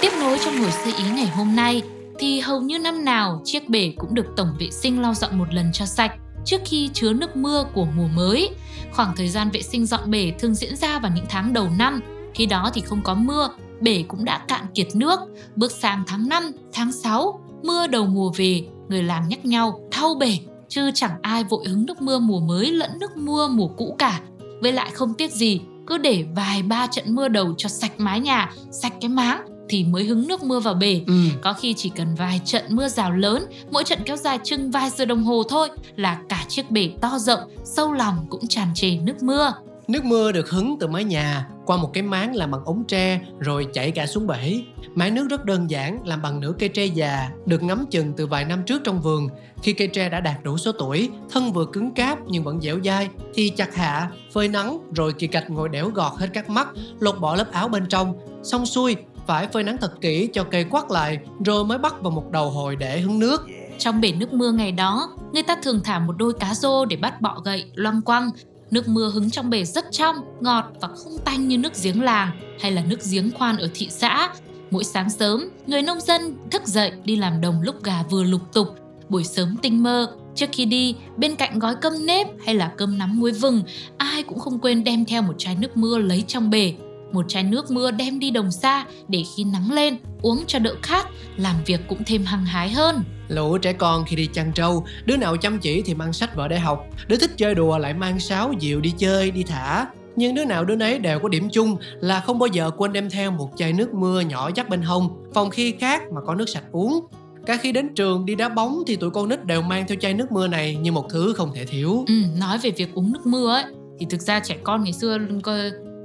Tiếp 0.00 0.10
nối 0.20 0.38
trong 0.44 0.54
buổi 0.60 0.70
sơ 0.70 0.90
ý 0.98 1.04
ngày 1.16 1.26
hôm 1.26 1.56
nay 1.56 1.82
thì 2.22 2.40
hầu 2.40 2.60
như 2.60 2.78
năm 2.78 3.04
nào 3.04 3.40
chiếc 3.44 3.68
bể 3.68 3.92
cũng 3.96 4.14
được 4.14 4.26
tổng 4.36 4.48
vệ 4.58 4.70
sinh 4.70 5.02
lau 5.02 5.14
dọn 5.14 5.38
một 5.38 5.54
lần 5.54 5.72
cho 5.72 5.86
sạch 5.86 6.12
trước 6.44 6.60
khi 6.64 6.90
chứa 6.94 7.12
nước 7.12 7.36
mưa 7.36 7.64
của 7.74 7.86
mùa 7.96 8.08
mới. 8.14 8.50
Khoảng 8.92 9.16
thời 9.16 9.28
gian 9.28 9.50
vệ 9.50 9.62
sinh 9.62 9.86
dọn 9.86 10.10
bể 10.10 10.32
thường 10.38 10.54
diễn 10.54 10.76
ra 10.76 10.98
vào 10.98 11.12
những 11.14 11.24
tháng 11.28 11.52
đầu 11.52 11.68
năm, 11.78 12.00
khi 12.34 12.46
đó 12.46 12.70
thì 12.74 12.80
không 12.80 13.02
có 13.02 13.14
mưa, 13.14 13.48
bể 13.80 14.04
cũng 14.08 14.24
đã 14.24 14.38
cạn 14.48 14.66
kiệt 14.74 14.86
nước. 14.94 15.20
Bước 15.56 15.72
sang 15.72 16.04
tháng 16.06 16.28
5, 16.28 16.42
tháng 16.72 16.92
6, 16.92 17.40
mưa 17.62 17.86
đầu 17.86 18.06
mùa 18.06 18.32
về, 18.36 18.66
người 18.88 19.02
làng 19.02 19.28
nhắc 19.28 19.44
nhau 19.44 19.80
thau 19.90 20.14
bể, 20.14 20.38
chứ 20.68 20.90
chẳng 20.94 21.18
ai 21.22 21.44
vội 21.44 21.64
hứng 21.68 21.86
nước 21.86 22.02
mưa 22.02 22.18
mùa 22.18 22.40
mới 22.40 22.72
lẫn 22.72 22.90
nước 23.00 23.16
mưa 23.16 23.48
mùa 23.48 23.68
cũ 23.68 23.96
cả. 23.98 24.20
Với 24.60 24.72
lại 24.72 24.90
không 24.90 25.14
tiếc 25.14 25.32
gì, 25.32 25.60
cứ 25.86 25.98
để 25.98 26.24
vài 26.36 26.62
ba 26.62 26.86
trận 26.86 27.14
mưa 27.14 27.28
đầu 27.28 27.54
cho 27.56 27.68
sạch 27.68 27.92
mái 27.98 28.20
nhà, 28.20 28.52
sạch 28.70 28.92
cái 29.00 29.08
máng 29.08 29.51
thì 29.68 29.84
mới 29.84 30.04
hứng 30.04 30.28
nước 30.28 30.42
mưa 30.42 30.60
vào 30.60 30.74
bể. 30.74 31.00
ừ. 31.06 31.14
Có 31.42 31.52
khi 31.52 31.74
chỉ 31.76 31.88
cần 31.96 32.14
vài 32.14 32.40
trận 32.44 32.62
mưa 32.68 32.88
rào 32.88 33.12
lớn, 33.12 33.46
mỗi 33.70 33.84
trận 33.84 33.98
kéo 34.04 34.16
dài 34.16 34.38
chừng 34.44 34.70
vài 34.70 34.90
giờ 34.90 35.04
đồng 35.04 35.24
hồ 35.24 35.42
thôi 35.48 35.68
là 35.96 36.18
cả 36.28 36.44
chiếc 36.48 36.70
bể 36.70 36.90
to 37.00 37.18
rộng, 37.18 37.40
sâu 37.64 37.92
lòng 37.92 38.26
cũng 38.30 38.46
tràn 38.48 38.68
trề 38.74 38.96
nước 38.96 39.22
mưa. 39.22 39.52
Nước 39.88 40.04
mưa 40.04 40.32
được 40.32 40.50
hứng 40.50 40.76
từ 40.80 40.86
mái 40.86 41.04
nhà 41.04 41.48
qua 41.66 41.76
một 41.76 41.90
cái 41.92 42.02
máng 42.02 42.36
làm 42.36 42.50
bằng 42.50 42.64
ống 42.64 42.84
tre 42.88 43.20
rồi 43.40 43.66
chảy 43.72 43.90
cả 43.90 44.06
xuống 44.06 44.26
bể. 44.26 44.62
Mái 44.94 45.10
nước 45.10 45.26
rất 45.30 45.44
đơn 45.44 45.70
giản 45.70 45.98
làm 46.04 46.22
bằng 46.22 46.40
nửa 46.40 46.52
cây 46.58 46.68
tre 46.68 46.84
già 46.84 47.30
được 47.46 47.62
ngắm 47.62 47.84
chừng 47.90 48.12
từ 48.16 48.26
vài 48.26 48.44
năm 48.44 48.62
trước 48.66 48.80
trong 48.84 49.00
vườn. 49.00 49.28
Khi 49.62 49.72
cây 49.72 49.88
tre 49.88 50.08
đã 50.08 50.20
đạt 50.20 50.42
đủ 50.42 50.58
số 50.58 50.72
tuổi, 50.72 51.10
thân 51.30 51.52
vừa 51.52 51.66
cứng 51.72 51.94
cáp 51.94 52.18
nhưng 52.26 52.44
vẫn 52.44 52.60
dẻo 52.60 52.78
dai 52.84 53.08
thì 53.34 53.48
chặt 53.48 53.74
hạ, 53.74 54.10
phơi 54.32 54.48
nắng 54.48 54.78
rồi 54.94 55.12
kỳ 55.12 55.26
cạch 55.26 55.50
ngồi 55.50 55.68
đẽo 55.68 55.88
gọt 55.88 56.12
hết 56.18 56.28
các 56.32 56.50
mắt, 56.50 56.68
lột 57.00 57.20
bỏ 57.20 57.36
lớp 57.36 57.52
áo 57.52 57.68
bên 57.68 57.86
trong. 57.88 58.14
Xong 58.42 58.66
xuôi, 58.66 58.96
phải 59.26 59.46
phơi 59.46 59.62
nắng 59.62 59.78
thật 59.80 60.00
kỹ 60.00 60.28
cho 60.32 60.44
cây 60.44 60.64
quắt 60.64 60.90
lại 60.90 61.18
rồi 61.44 61.64
mới 61.64 61.78
bắt 61.78 61.94
vào 62.00 62.10
một 62.10 62.30
đầu 62.30 62.50
hồi 62.50 62.76
để 62.76 63.00
hứng 63.00 63.18
nước. 63.18 63.46
Trong 63.78 64.00
bể 64.00 64.12
nước 64.12 64.32
mưa 64.32 64.52
ngày 64.52 64.72
đó, 64.72 65.10
người 65.32 65.42
ta 65.42 65.56
thường 65.62 65.80
thả 65.84 65.98
một 65.98 66.12
đôi 66.18 66.32
cá 66.32 66.54
rô 66.54 66.84
để 66.84 66.96
bắt 66.96 67.20
bọ 67.20 67.40
gậy, 67.44 67.64
loang 67.74 68.02
quăng. 68.02 68.30
Nước 68.70 68.88
mưa 68.88 69.10
hứng 69.10 69.30
trong 69.30 69.50
bể 69.50 69.64
rất 69.64 69.84
trong, 69.90 70.16
ngọt 70.40 70.64
và 70.80 70.88
không 70.88 71.18
tanh 71.24 71.48
như 71.48 71.58
nước 71.58 71.72
giếng 71.82 72.02
làng 72.02 72.30
hay 72.60 72.72
là 72.72 72.82
nước 72.88 72.98
giếng 73.10 73.30
khoan 73.30 73.56
ở 73.56 73.68
thị 73.74 73.88
xã. 73.90 74.34
Mỗi 74.70 74.84
sáng 74.84 75.10
sớm, 75.10 75.48
người 75.66 75.82
nông 75.82 76.00
dân 76.00 76.36
thức 76.50 76.66
dậy 76.66 76.92
đi 77.04 77.16
làm 77.16 77.40
đồng 77.40 77.62
lúc 77.62 77.84
gà 77.84 78.02
vừa 78.10 78.24
lục 78.24 78.52
tục. 78.52 78.68
Buổi 79.08 79.24
sớm 79.24 79.56
tinh 79.62 79.82
mơ, 79.82 80.16
trước 80.34 80.46
khi 80.52 80.64
đi, 80.64 80.94
bên 81.16 81.36
cạnh 81.36 81.58
gói 81.58 81.74
cơm 81.74 82.06
nếp 82.06 82.26
hay 82.46 82.54
là 82.54 82.72
cơm 82.76 82.98
nắm 82.98 83.20
muối 83.20 83.32
vừng, 83.32 83.62
ai 83.96 84.22
cũng 84.22 84.38
không 84.38 84.58
quên 84.58 84.84
đem 84.84 85.04
theo 85.04 85.22
một 85.22 85.34
chai 85.38 85.56
nước 85.56 85.76
mưa 85.76 85.98
lấy 85.98 86.24
trong 86.26 86.50
bể. 86.50 86.74
Một 87.12 87.24
chai 87.28 87.42
nước 87.42 87.70
mưa 87.70 87.90
đem 87.90 88.18
đi 88.18 88.30
đồng 88.30 88.50
xa 88.50 88.84
để 89.08 89.22
khi 89.36 89.44
nắng 89.44 89.72
lên, 89.72 89.96
uống 90.22 90.44
cho 90.46 90.58
đỡ 90.58 90.74
khát, 90.82 91.06
làm 91.36 91.56
việc 91.66 91.80
cũng 91.88 92.04
thêm 92.06 92.24
hăng 92.24 92.44
hái 92.44 92.70
hơn. 92.70 93.02
Lũ 93.28 93.58
trẻ 93.58 93.72
con 93.72 94.04
khi 94.04 94.16
đi 94.16 94.26
chăn 94.26 94.52
trâu, 94.52 94.84
đứa 95.04 95.16
nào 95.16 95.36
chăm 95.36 95.58
chỉ 95.58 95.82
thì 95.82 95.94
mang 95.94 96.12
sách 96.12 96.36
vở 96.36 96.48
để 96.48 96.58
học, 96.58 96.86
đứa 97.08 97.16
thích 97.16 97.30
chơi 97.36 97.54
đùa 97.54 97.78
lại 97.78 97.94
mang 97.94 98.20
sáo 98.20 98.52
diều 98.60 98.80
đi 98.80 98.94
chơi, 98.98 99.30
đi 99.30 99.42
thả. 99.42 99.86
Nhưng 100.16 100.34
đứa 100.34 100.44
nào 100.44 100.64
đứa 100.64 100.76
nấy 100.76 100.98
đều 100.98 101.18
có 101.18 101.28
điểm 101.28 101.48
chung 101.52 101.76
là 102.00 102.20
không 102.20 102.38
bao 102.38 102.46
giờ 102.46 102.70
quên 102.76 102.92
đem 102.92 103.10
theo 103.10 103.30
một 103.30 103.50
chai 103.56 103.72
nước 103.72 103.94
mưa 103.94 104.20
nhỏ 104.20 104.50
dắt 104.54 104.68
bên 104.68 104.82
hông, 104.82 105.24
phòng 105.34 105.50
khi 105.50 105.72
khác 105.72 106.02
mà 106.14 106.20
có 106.26 106.34
nước 106.34 106.48
sạch 106.48 106.64
uống. 106.72 107.06
Cả 107.46 107.56
khi 107.56 107.72
đến 107.72 107.94
trường 107.94 108.26
đi 108.26 108.34
đá 108.34 108.48
bóng 108.48 108.82
thì 108.86 108.96
tụi 108.96 109.10
con 109.10 109.28
nít 109.28 109.44
đều 109.44 109.62
mang 109.62 109.84
theo 109.88 109.98
chai 110.00 110.14
nước 110.14 110.32
mưa 110.32 110.48
này 110.48 110.76
như 110.76 110.92
một 110.92 111.06
thứ 111.10 111.32
không 111.36 111.50
thể 111.54 111.64
thiếu. 111.64 112.04
Ừ, 112.08 112.14
nói 112.40 112.58
về 112.58 112.70
việc 112.70 112.94
uống 112.94 113.12
nước 113.12 113.26
mưa 113.26 113.52
ấy, 113.52 113.64
thì 113.98 114.06
thực 114.10 114.20
ra 114.20 114.40
trẻ 114.40 114.56
con 114.64 114.84
ngày 114.84 114.92
xưa 114.92 115.18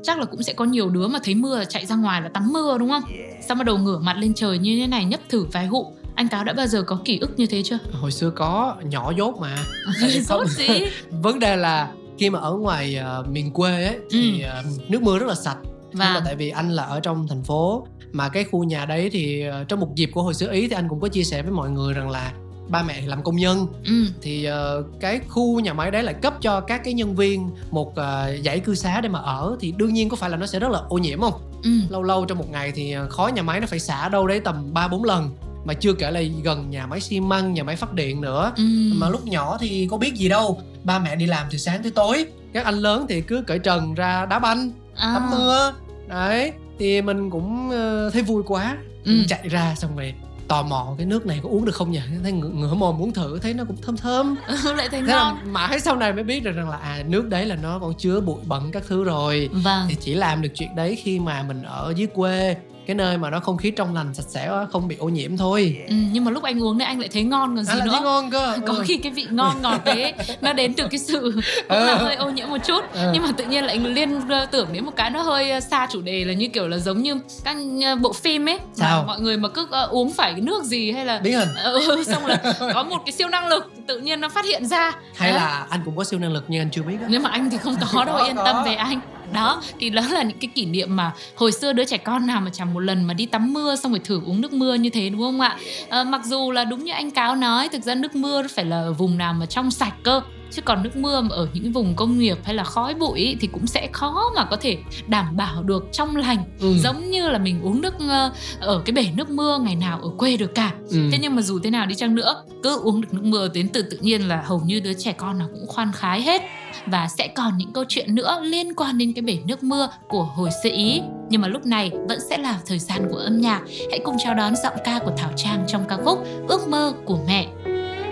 chắc 0.04 0.20
là 0.20 0.26
cũng 0.26 0.44
sẽ 0.44 0.54
có 0.54 0.66
nhiều 0.66 0.90
đứa 0.90 1.08
mà 1.08 1.20
thấy 1.24 1.36
mưa 1.36 1.58
là 1.58 1.66
chạy 1.66 1.86
ra 1.86 1.96
ngoài 1.96 2.22
là 2.22 2.30
tắm 2.30 2.54
mưa 2.54 2.78
đúng 2.78 2.90
không? 2.90 3.04
Sao 3.48 3.56
mà 3.56 3.64
đầu 3.64 3.78
ngửa 3.78 4.00
mặt 4.00 4.18
lên 4.18 4.34
trời 4.34 4.60
như 4.60 4.80
thế 4.80 4.88
này 4.88 5.06
nhấp 5.06 5.20
thử 5.30 5.46
vài 5.52 5.68
hụ 5.68 5.94
anh 6.18 6.28
cáo 6.28 6.44
đã 6.44 6.54
bao 6.54 6.68
giờ 6.68 6.82
có 6.82 7.00
ký 7.06 7.20
ức 7.20 7.40
như 7.40 7.46
thế 7.46 7.64
chưa? 7.64 7.78
Hồi 7.92 8.12
xưa 8.12 8.30
có 8.30 8.76
nhỏ 8.84 9.12
dốt 9.18 9.36
mà. 9.40 9.58
Dốt 10.22 10.48
gì? 10.48 10.68
Vấn 11.10 11.40
đề 11.40 11.56
là 11.56 11.92
khi 12.18 12.30
mà 12.30 12.40
ở 12.40 12.54
ngoài 12.54 13.00
uh, 13.20 13.28
miền 13.28 13.54
quê 13.54 13.86
ấy 13.86 13.98
thì 14.12 14.42
ừ. 14.42 14.50
uh, 14.60 14.90
nước 14.90 15.02
mưa 15.02 15.20
rất 15.20 15.26
là 15.26 15.36
sạch. 15.36 15.58
Và 15.94 16.06
nhưng 16.06 16.14
mà 16.14 16.22
tại 16.26 16.36
vì 16.36 16.50
anh 16.50 16.70
là 16.70 16.84
ở 16.84 17.00
trong 17.00 17.28
thành 17.28 17.44
phố 17.44 17.88
mà 18.12 18.30
cái 18.30 18.44
khu 18.44 18.64
nhà 18.64 18.86
đấy 18.86 19.10
thì 19.12 19.44
uh, 19.50 19.68
trong 19.68 19.80
một 19.80 19.96
dịp 19.96 20.10
của 20.14 20.24
hồi 20.24 20.34
xưa 20.34 20.52
ý 20.52 20.68
thì 20.68 20.76
anh 20.76 20.90
cũng 20.90 21.00
có 21.00 21.08
chia 21.08 21.24
sẻ 21.24 21.42
với 21.42 21.52
mọi 21.52 21.70
người 21.70 21.94
rằng 21.94 22.10
là 22.10 22.34
ba 22.70 22.84
mẹ 22.84 23.02
làm 23.06 23.24
công 23.24 23.36
nhân 23.36 23.68
ừ. 23.86 24.06
thì 24.22 24.50
uh, 24.50 24.86
cái 25.00 25.20
khu 25.28 25.60
nhà 25.60 25.74
máy 25.74 25.92
đấy 25.92 26.04
lại 26.04 26.14
cấp 26.14 26.34
cho 26.42 26.62
các 26.62 26.82
cái 26.84 26.94
nhân 26.94 27.16
viên 27.16 27.50
một 27.72 27.88
uh, 27.90 28.46
dãy 28.46 28.60
cư 28.60 28.76
xá 28.76 29.02
để 29.02 29.10
mà 29.10 29.20
ở 29.20 29.58
thì 29.60 29.74
đương 29.78 29.94
nhiên 29.94 30.10
có 30.10 30.16
phải 30.16 30.30
là 30.30 30.38
nó 30.38 30.46
sẽ 30.46 30.60
rất 30.60 30.72
là 30.72 30.80
ô 30.90 30.98
nhiễm 30.98 31.22
không 31.22 31.34
ừ. 31.64 31.70
lâu 31.90 32.04
lâu 32.04 32.26
trong 32.26 32.38
một 32.38 32.50
ngày 32.52 32.72
thì 32.72 32.96
khói 33.10 33.32
nhà 33.32 33.42
máy 33.42 33.60
nó 33.60 33.68
phải 33.68 33.80
xả 33.80 34.10
đâu 34.10 34.28
đấy 34.28 34.40
tầm 34.40 34.74
ba 34.74 34.88
bốn 34.88 35.04
lần 35.04 35.30
mà 35.66 35.74
chưa 35.74 35.94
kể 35.94 36.12
là 36.12 36.22
gần 36.44 36.70
nhà 36.70 36.88
máy 36.88 37.02
xi 37.02 37.20
măng 37.20 37.54
nhà 37.54 37.64
máy 37.64 37.76
phát 37.76 37.94
điện 37.94 38.22
nữa 38.22 38.52
ừ. 38.58 38.64
mà 38.96 39.10
lúc 39.10 39.26
nhỏ 39.26 39.58
thì 39.60 39.88
có 39.92 39.98
biết 39.98 40.16
gì 40.16 40.30
đâu 40.30 40.62
ba 40.84 41.00
mẹ 41.00 41.16
đi 41.16 41.26
làm 41.26 41.48
từ 41.52 41.58
sáng 41.58 41.84
tới 41.84 41.92
tối 41.92 42.26
các 42.54 42.66
anh 42.66 42.76
lớn 42.76 43.06
thì 43.10 43.22
cứ 43.22 43.44
cởi 43.48 43.60
trần 43.60 43.94
ra 43.94 44.26
đá 44.26 44.40
banh 44.40 44.72
à. 44.96 45.14
tắm 45.14 45.32
mưa 45.32 45.74
đấy 46.08 46.52
thì 46.80 47.02
mình 47.02 47.30
cũng 47.30 47.70
uh, 47.70 48.14
thấy 48.14 48.22
vui 48.22 48.44
quá 48.48 48.78
ừ. 49.06 49.12
chạy 49.28 49.50
ra 49.50 49.76
xong 49.78 49.96
rồi 49.96 50.14
tò 50.48 50.64
mò 50.64 50.96
cái 50.98 51.06
nước 51.06 51.26
này 51.26 51.40
có 51.44 51.50
uống 51.50 51.66
được 51.66 51.76
không 51.76 51.92
nhỉ? 51.92 52.02
Thấy 52.24 52.32
ngửa, 52.32 52.50
ngửa 52.50 52.74
mồm 52.74 52.98
muốn 52.98 53.14
thử 53.14 53.40
thấy 53.40 53.54
nó 53.54 53.64
cũng 53.66 53.78
thơm 53.82 53.98
thơm. 53.98 54.36
Lại 54.78 54.90
thấy 54.90 55.02
ngon. 55.02 55.38
mãi 55.46 55.80
sau 55.80 55.96
này 55.96 56.14
mới 56.14 56.24
biết 56.24 56.44
được 56.44 56.52
rằng 56.52 56.70
là 56.70 56.78
à 56.78 57.04
nước 57.08 57.30
đấy 57.30 57.46
là 57.46 57.56
nó 57.56 57.80
còn 57.80 57.94
chứa 57.94 58.20
bụi 58.22 58.40
bẩn 58.46 58.72
các 58.72 58.84
thứ 58.88 59.04
rồi. 59.04 59.50
Vâng. 59.52 59.86
thì 59.90 59.96
chỉ 60.00 60.14
làm 60.14 60.42
được 60.42 60.50
chuyện 60.56 60.76
đấy 60.76 60.96
khi 61.04 61.20
mà 61.20 61.44
mình 61.44 61.64
ở 61.64 61.94
dưới 61.96 62.08
quê 62.08 62.56
cái 62.88 62.96
nơi 62.96 63.18
mà 63.18 63.30
nó 63.30 63.40
không 63.40 63.58
khí 63.58 63.72
trong 63.72 63.96
lành 63.96 64.14
sạch 64.14 64.26
sẽ 64.28 64.52
không 64.72 64.88
bị 64.88 64.96
ô 65.00 65.10
nhiễm 65.10 65.38
thôi 65.38 65.78
ừ, 65.88 65.96
nhưng 66.12 66.26
mà 66.26 66.32
lúc 66.32 66.44
anh 66.44 66.64
uống 66.64 66.80
thì 66.80 66.86
anh 66.86 67.00
lại 67.00 67.10
thấy 67.14 67.24
ngon 67.24 67.56
còn 67.56 67.66
gì 67.66 67.80
à, 67.80 67.86
nữa 67.86 67.92
thấy 67.92 68.02
ngon 68.02 68.32
cơ 68.32 68.58
có 68.68 68.74
ừ. 68.74 68.84
khi 68.86 68.98
cái 68.98 69.12
vị 69.12 69.28
ngon 69.32 69.62
ngọt 69.62 69.82
đấy 69.86 70.14
nó 70.42 70.54
đến 70.54 70.74
từ 70.74 70.88
cái 70.92 71.00
sự 71.00 71.42
ừ. 71.68 71.96
hơi 71.96 72.16
ô 72.16 72.30
nhiễm 72.30 72.50
một 72.50 72.58
chút 72.66 72.84
ừ. 72.94 73.10
nhưng 73.14 73.24
mà 73.24 73.32
tự 73.38 73.46
nhiên 73.46 73.64
lại 73.66 73.80
liên 73.80 74.22
tưởng 74.52 74.68
đến 74.74 74.86
một 74.86 74.92
cái 74.96 75.10
nó 75.10 75.22
hơi 75.22 75.52
ờ, 75.52 75.60
xa 75.60 75.88
chủ 75.92 76.02
đề 76.02 76.26
là 76.26 76.34
như 76.34 76.48
kiểu 76.48 76.68
là 76.68 76.78
giống 76.78 77.02
như 77.02 77.20
các 77.44 77.58
ờ, 77.86 77.96
bộ 77.96 78.14
phim 78.14 78.50
ấy 78.50 78.60
Sao? 78.74 79.04
mọi 79.08 79.20
người 79.20 79.38
mà 79.38 79.50
cứ 79.50 79.64
uh, 79.64 79.90
uống 79.90 80.14
phải 80.14 80.32
cái 80.32 80.42
nước 80.42 80.64
gì 80.64 80.92
hay 80.92 81.06
là 81.06 81.20
biết 81.20 81.38
hình 81.38 81.56
ừ, 81.64 82.04
xong 82.04 82.26
là 82.26 82.54
có 82.74 82.84
một 82.84 82.98
cái 83.06 83.14
siêu 83.14 83.28
năng 83.28 83.48
lực 83.48 83.72
tự 83.88 84.00
nhiên 84.00 84.22
nó 84.22 84.30
phát 84.30 84.46
hiện 84.46 84.66
ra 84.66 84.92
hay 85.16 85.32
đó. 85.32 85.38
là 85.38 85.66
anh 85.70 85.82
cũng 85.86 85.98
có 85.98 86.04
siêu 86.04 86.20
năng 86.20 86.32
lực 86.32 86.46
nhưng 86.48 86.62
anh 86.62 86.70
chưa 86.72 86.84
biết 86.84 86.98
đó. 87.02 87.08
nhưng 87.10 87.24
mà 87.24 87.30
anh 87.30 87.50
thì 87.50 87.58
không 87.58 87.76
có 87.94 88.06
đâu 88.06 88.18
yên 88.26 88.36
tâm 88.36 88.64
về 88.66 88.76
anh 88.76 89.00
đó 89.34 89.62
thì 89.80 89.90
đó 89.90 90.02
là 90.12 90.24
những 90.24 90.38
cái 90.40 90.50
kỷ 90.56 90.66
niệm 90.66 90.96
mà 90.96 91.14
hồi 91.36 91.52
xưa 91.52 91.74
đứa 91.74 91.86
trẻ 91.86 91.98
con 91.98 92.28
nào 92.28 92.42
mà 92.42 92.50
chẳng 92.54 92.74
một 92.74 92.80
lần 92.80 93.04
mà 93.04 93.14
đi 93.14 93.26
tắm 93.26 93.54
mưa 93.54 93.76
xong 93.76 93.92
rồi 93.92 94.02
thử 94.04 94.22
uống 94.26 94.42
nước 94.42 94.54
mưa 94.54 94.74
như 94.74 94.90
thế 94.90 95.10
đúng 95.10 95.22
không 95.22 95.42
ạ? 95.42 95.58
À, 95.90 96.04
mặc 96.04 96.22
dù 96.26 96.52
là 96.52 96.66
đúng 96.66 96.84
như 96.84 96.92
anh 96.92 97.12
cáo 97.12 97.36
nói 97.36 97.70
thực 97.70 97.84
ra 97.84 97.96
nước 97.96 98.16
mưa 98.16 98.44
phải 98.56 98.66
là 98.66 98.78
ở 98.78 98.94
vùng 98.94 99.18
nào 99.18 99.34
mà 99.34 99.46
trong 99.46 99.72
sạch 99.72 99.94
cơ 100.04 100.22
chứ 100.52 100.62
còn 100.62 100.84
nước 100.84 100.96
mưa 100.96 101.22
mà 101.22 101.36
ở 101.36 101.48
những 101.54 101.72
vùng 101.72 101.96
công 101.96 102.20
nghiệp 102.20 102.38
hay 102.44 102.56
là 102.56 102.64
khói 102.64 102.94
bụi 102.94 103.20
ý, 103.20 103.36
thì 103.40 103.48
cũng 103.48 103.68
sẽ 103.68 103.90
khó 103.92 104.32
mà 104.36 104.46
có 104.46 104.58
thể 104.62 104.78
đảm 105.08 105.38
bảo 105.38 105.64
được 105.64 105.86
trong 105.92 106.16
lành. 106.16 106.44
Ừ. 106.60 106.78
giống 106.78 107.12
như 107.12 107.30
là 107.30 107.38
mình 107.38 107.62
uống 107.62 107.82
nước 107.82 107.94
ờ, 108.10 108.32
ở 108.60 108.82
cái 108.86 108.94
bể 108.94 109.08
nước 109.16 109.30
mưa 109.30 109.60
ngày 109.62 109.76
nào 109.76 110.00
ở 110.02 110.10
quê 110.18 110.38
được 110.38 110.56
cả. 110.56 110.74
Ừ. 110.90 111.10
thế 111.12 111.18
nhưng 111.22 111.36
mà 111.36 111.42
dù 111.42 111.60
thế 111.60 111.70
nào 111.70 111.86
đi 111.86 111.96
chăng 111.96 112.16
nữa 112.16 112.44
cứ 112.64 112.80
uống 112.80 113.02
được 113.02 113.14
nước 113.14 113.24
mưa 113.24 113.48
đến 113.54 113.70
từ 113.70 113.82
tự 113.82 113.98
nhiên 113.98 114.28
là 114.28 114.44
hầu 114.46 114.62
như 114.66 114.80
đứa 114.80 114.94
trẻ 114.94 115.12
con 115.12 115.40
nào 115.40 115.48
cũng 115.54 115.68
khoan 115.68 115.92
khái 115.96 116.22
hết. 116.22 116.42
Và 116.86 117.08
sẽ 117.18 117.28
còn 117.28 117.58
những 117.58 117.74
câu 117.74 117.84
chuyện 117.88 118.16
nữa 118.16 118.40
liên 118.44 118.74
quan 118.74 118.98
đến 118.98 119.14
cái 119.14 119.22
bể 119.22 119.40
nước 119.46 119.64
mưa 119.64 119.90
của 120.08 120.24
hồi 120.24 120.50
xưa 120.64 120.70
ý. 120.74 121.02
Nhưng 121.30 121.42
mà 121.42 121.48
lúc 121.48 121.66
này 121.66 121.92
vẫn 122.10 122.20
sẽ 122.30 122.38
là 122.38 122.60
thời 122.66 122.80
gian 122.80 123.08
của 123.12 123.18
âm 123.18 123.42
nhạc. 123.42 123.62
Hãy 123.90 124.00
cùng 124.00 124.16
chào 124.24 124.34
đón 124.34 124.56
giọng 124.56 124.74
ca 124.84 125.00
của 125.00 125.12
thảo 125.18 125.32
trang 125.36 125.66
trong 125.68 125.86
ca 125.88 125.98
khúc 126.06 126.26
ước 126.48 126.68
mơ 126.68 126.94
của 127.06 127.20
mẹ. 127.28 127.48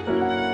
con 0.06 0.45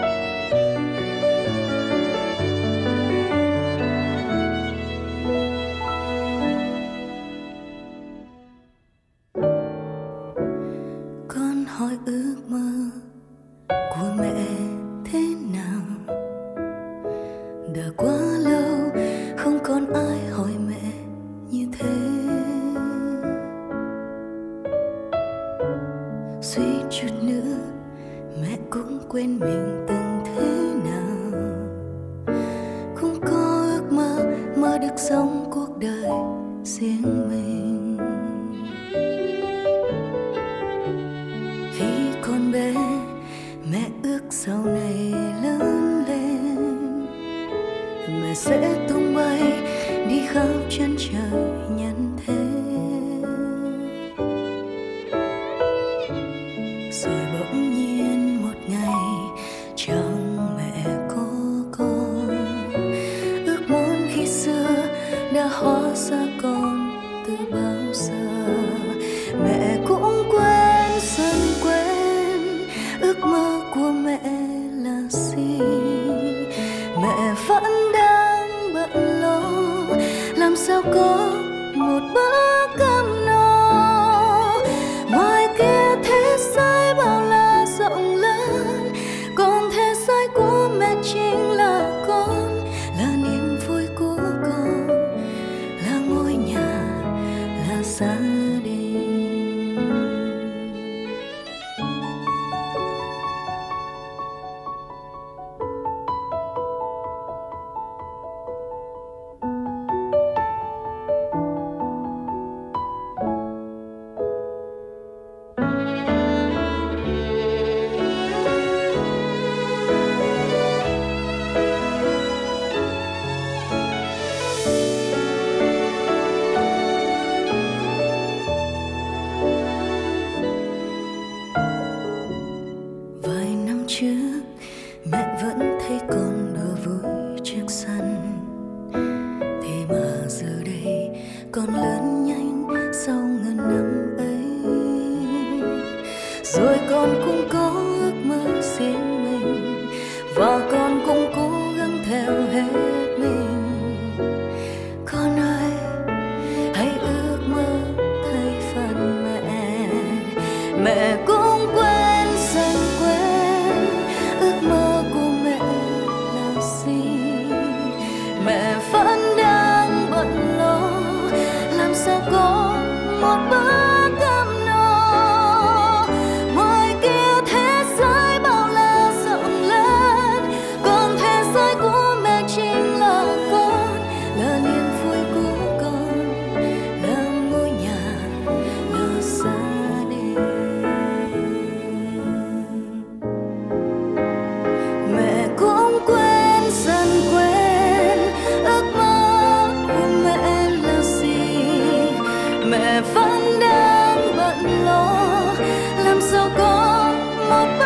có 207.51 207.80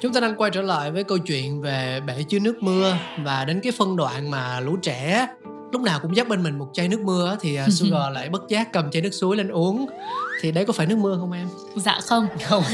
Chúng 0.00 0.12
ta 0.12 0.20
đang 0.20 0.36
quay 0.36 0.50
trở 0.50 0.62
lại 0.62 0.90
với 0.90 1.04
câu 1.04 1.18
chuyện 1.18 1.60
về 1.60 2.00
bể 2.06 2.22
chứa 2.28 2.38
nước 2.38 2.62
mưa 2.62 2.96
và 3.24 3.44
đến 3.44 3.60
cái 3.60 3.72
phân 3.72 3.96
đoạn 3.96 4.30
mà 4.30 4.60
lũ 4.60 4.76
trẻ 4.82 5.26
lúc 5.72 5.82
nào 5.82 5.98
cũng 6.02 6.16
dắt 6.16 6.28
bên 6.28 6.42
mình 6.42 6.58
một 6.58 6.70
chai 6.72 6.88
nước 6.88 7.00
mưa 7.00 7.36
thì 7.40 7.56
à, 7.56 7.66
Sugar 7.70 8.12
lại 8.12 8.28
bất 8.28 8.42
giác 8.48 8.72
cầm 8.72 8.90
chai 8.90 9.02
nước 9.02 9.14
suối 9.14 9.36
lên 9.36 9.48
uống. 9.48 9.86
Thì 10.40 10.52
đấy 10.52 10.64
có 10.64 10.72
phải 10.72 10.86
nước 10.86 10.98
mưa 10.98 11.16
không 11.20 11.32
em? 11.32 11.48
Dạ 11.76 11.98
không 12.06 12.26
Không. 12.48 12.62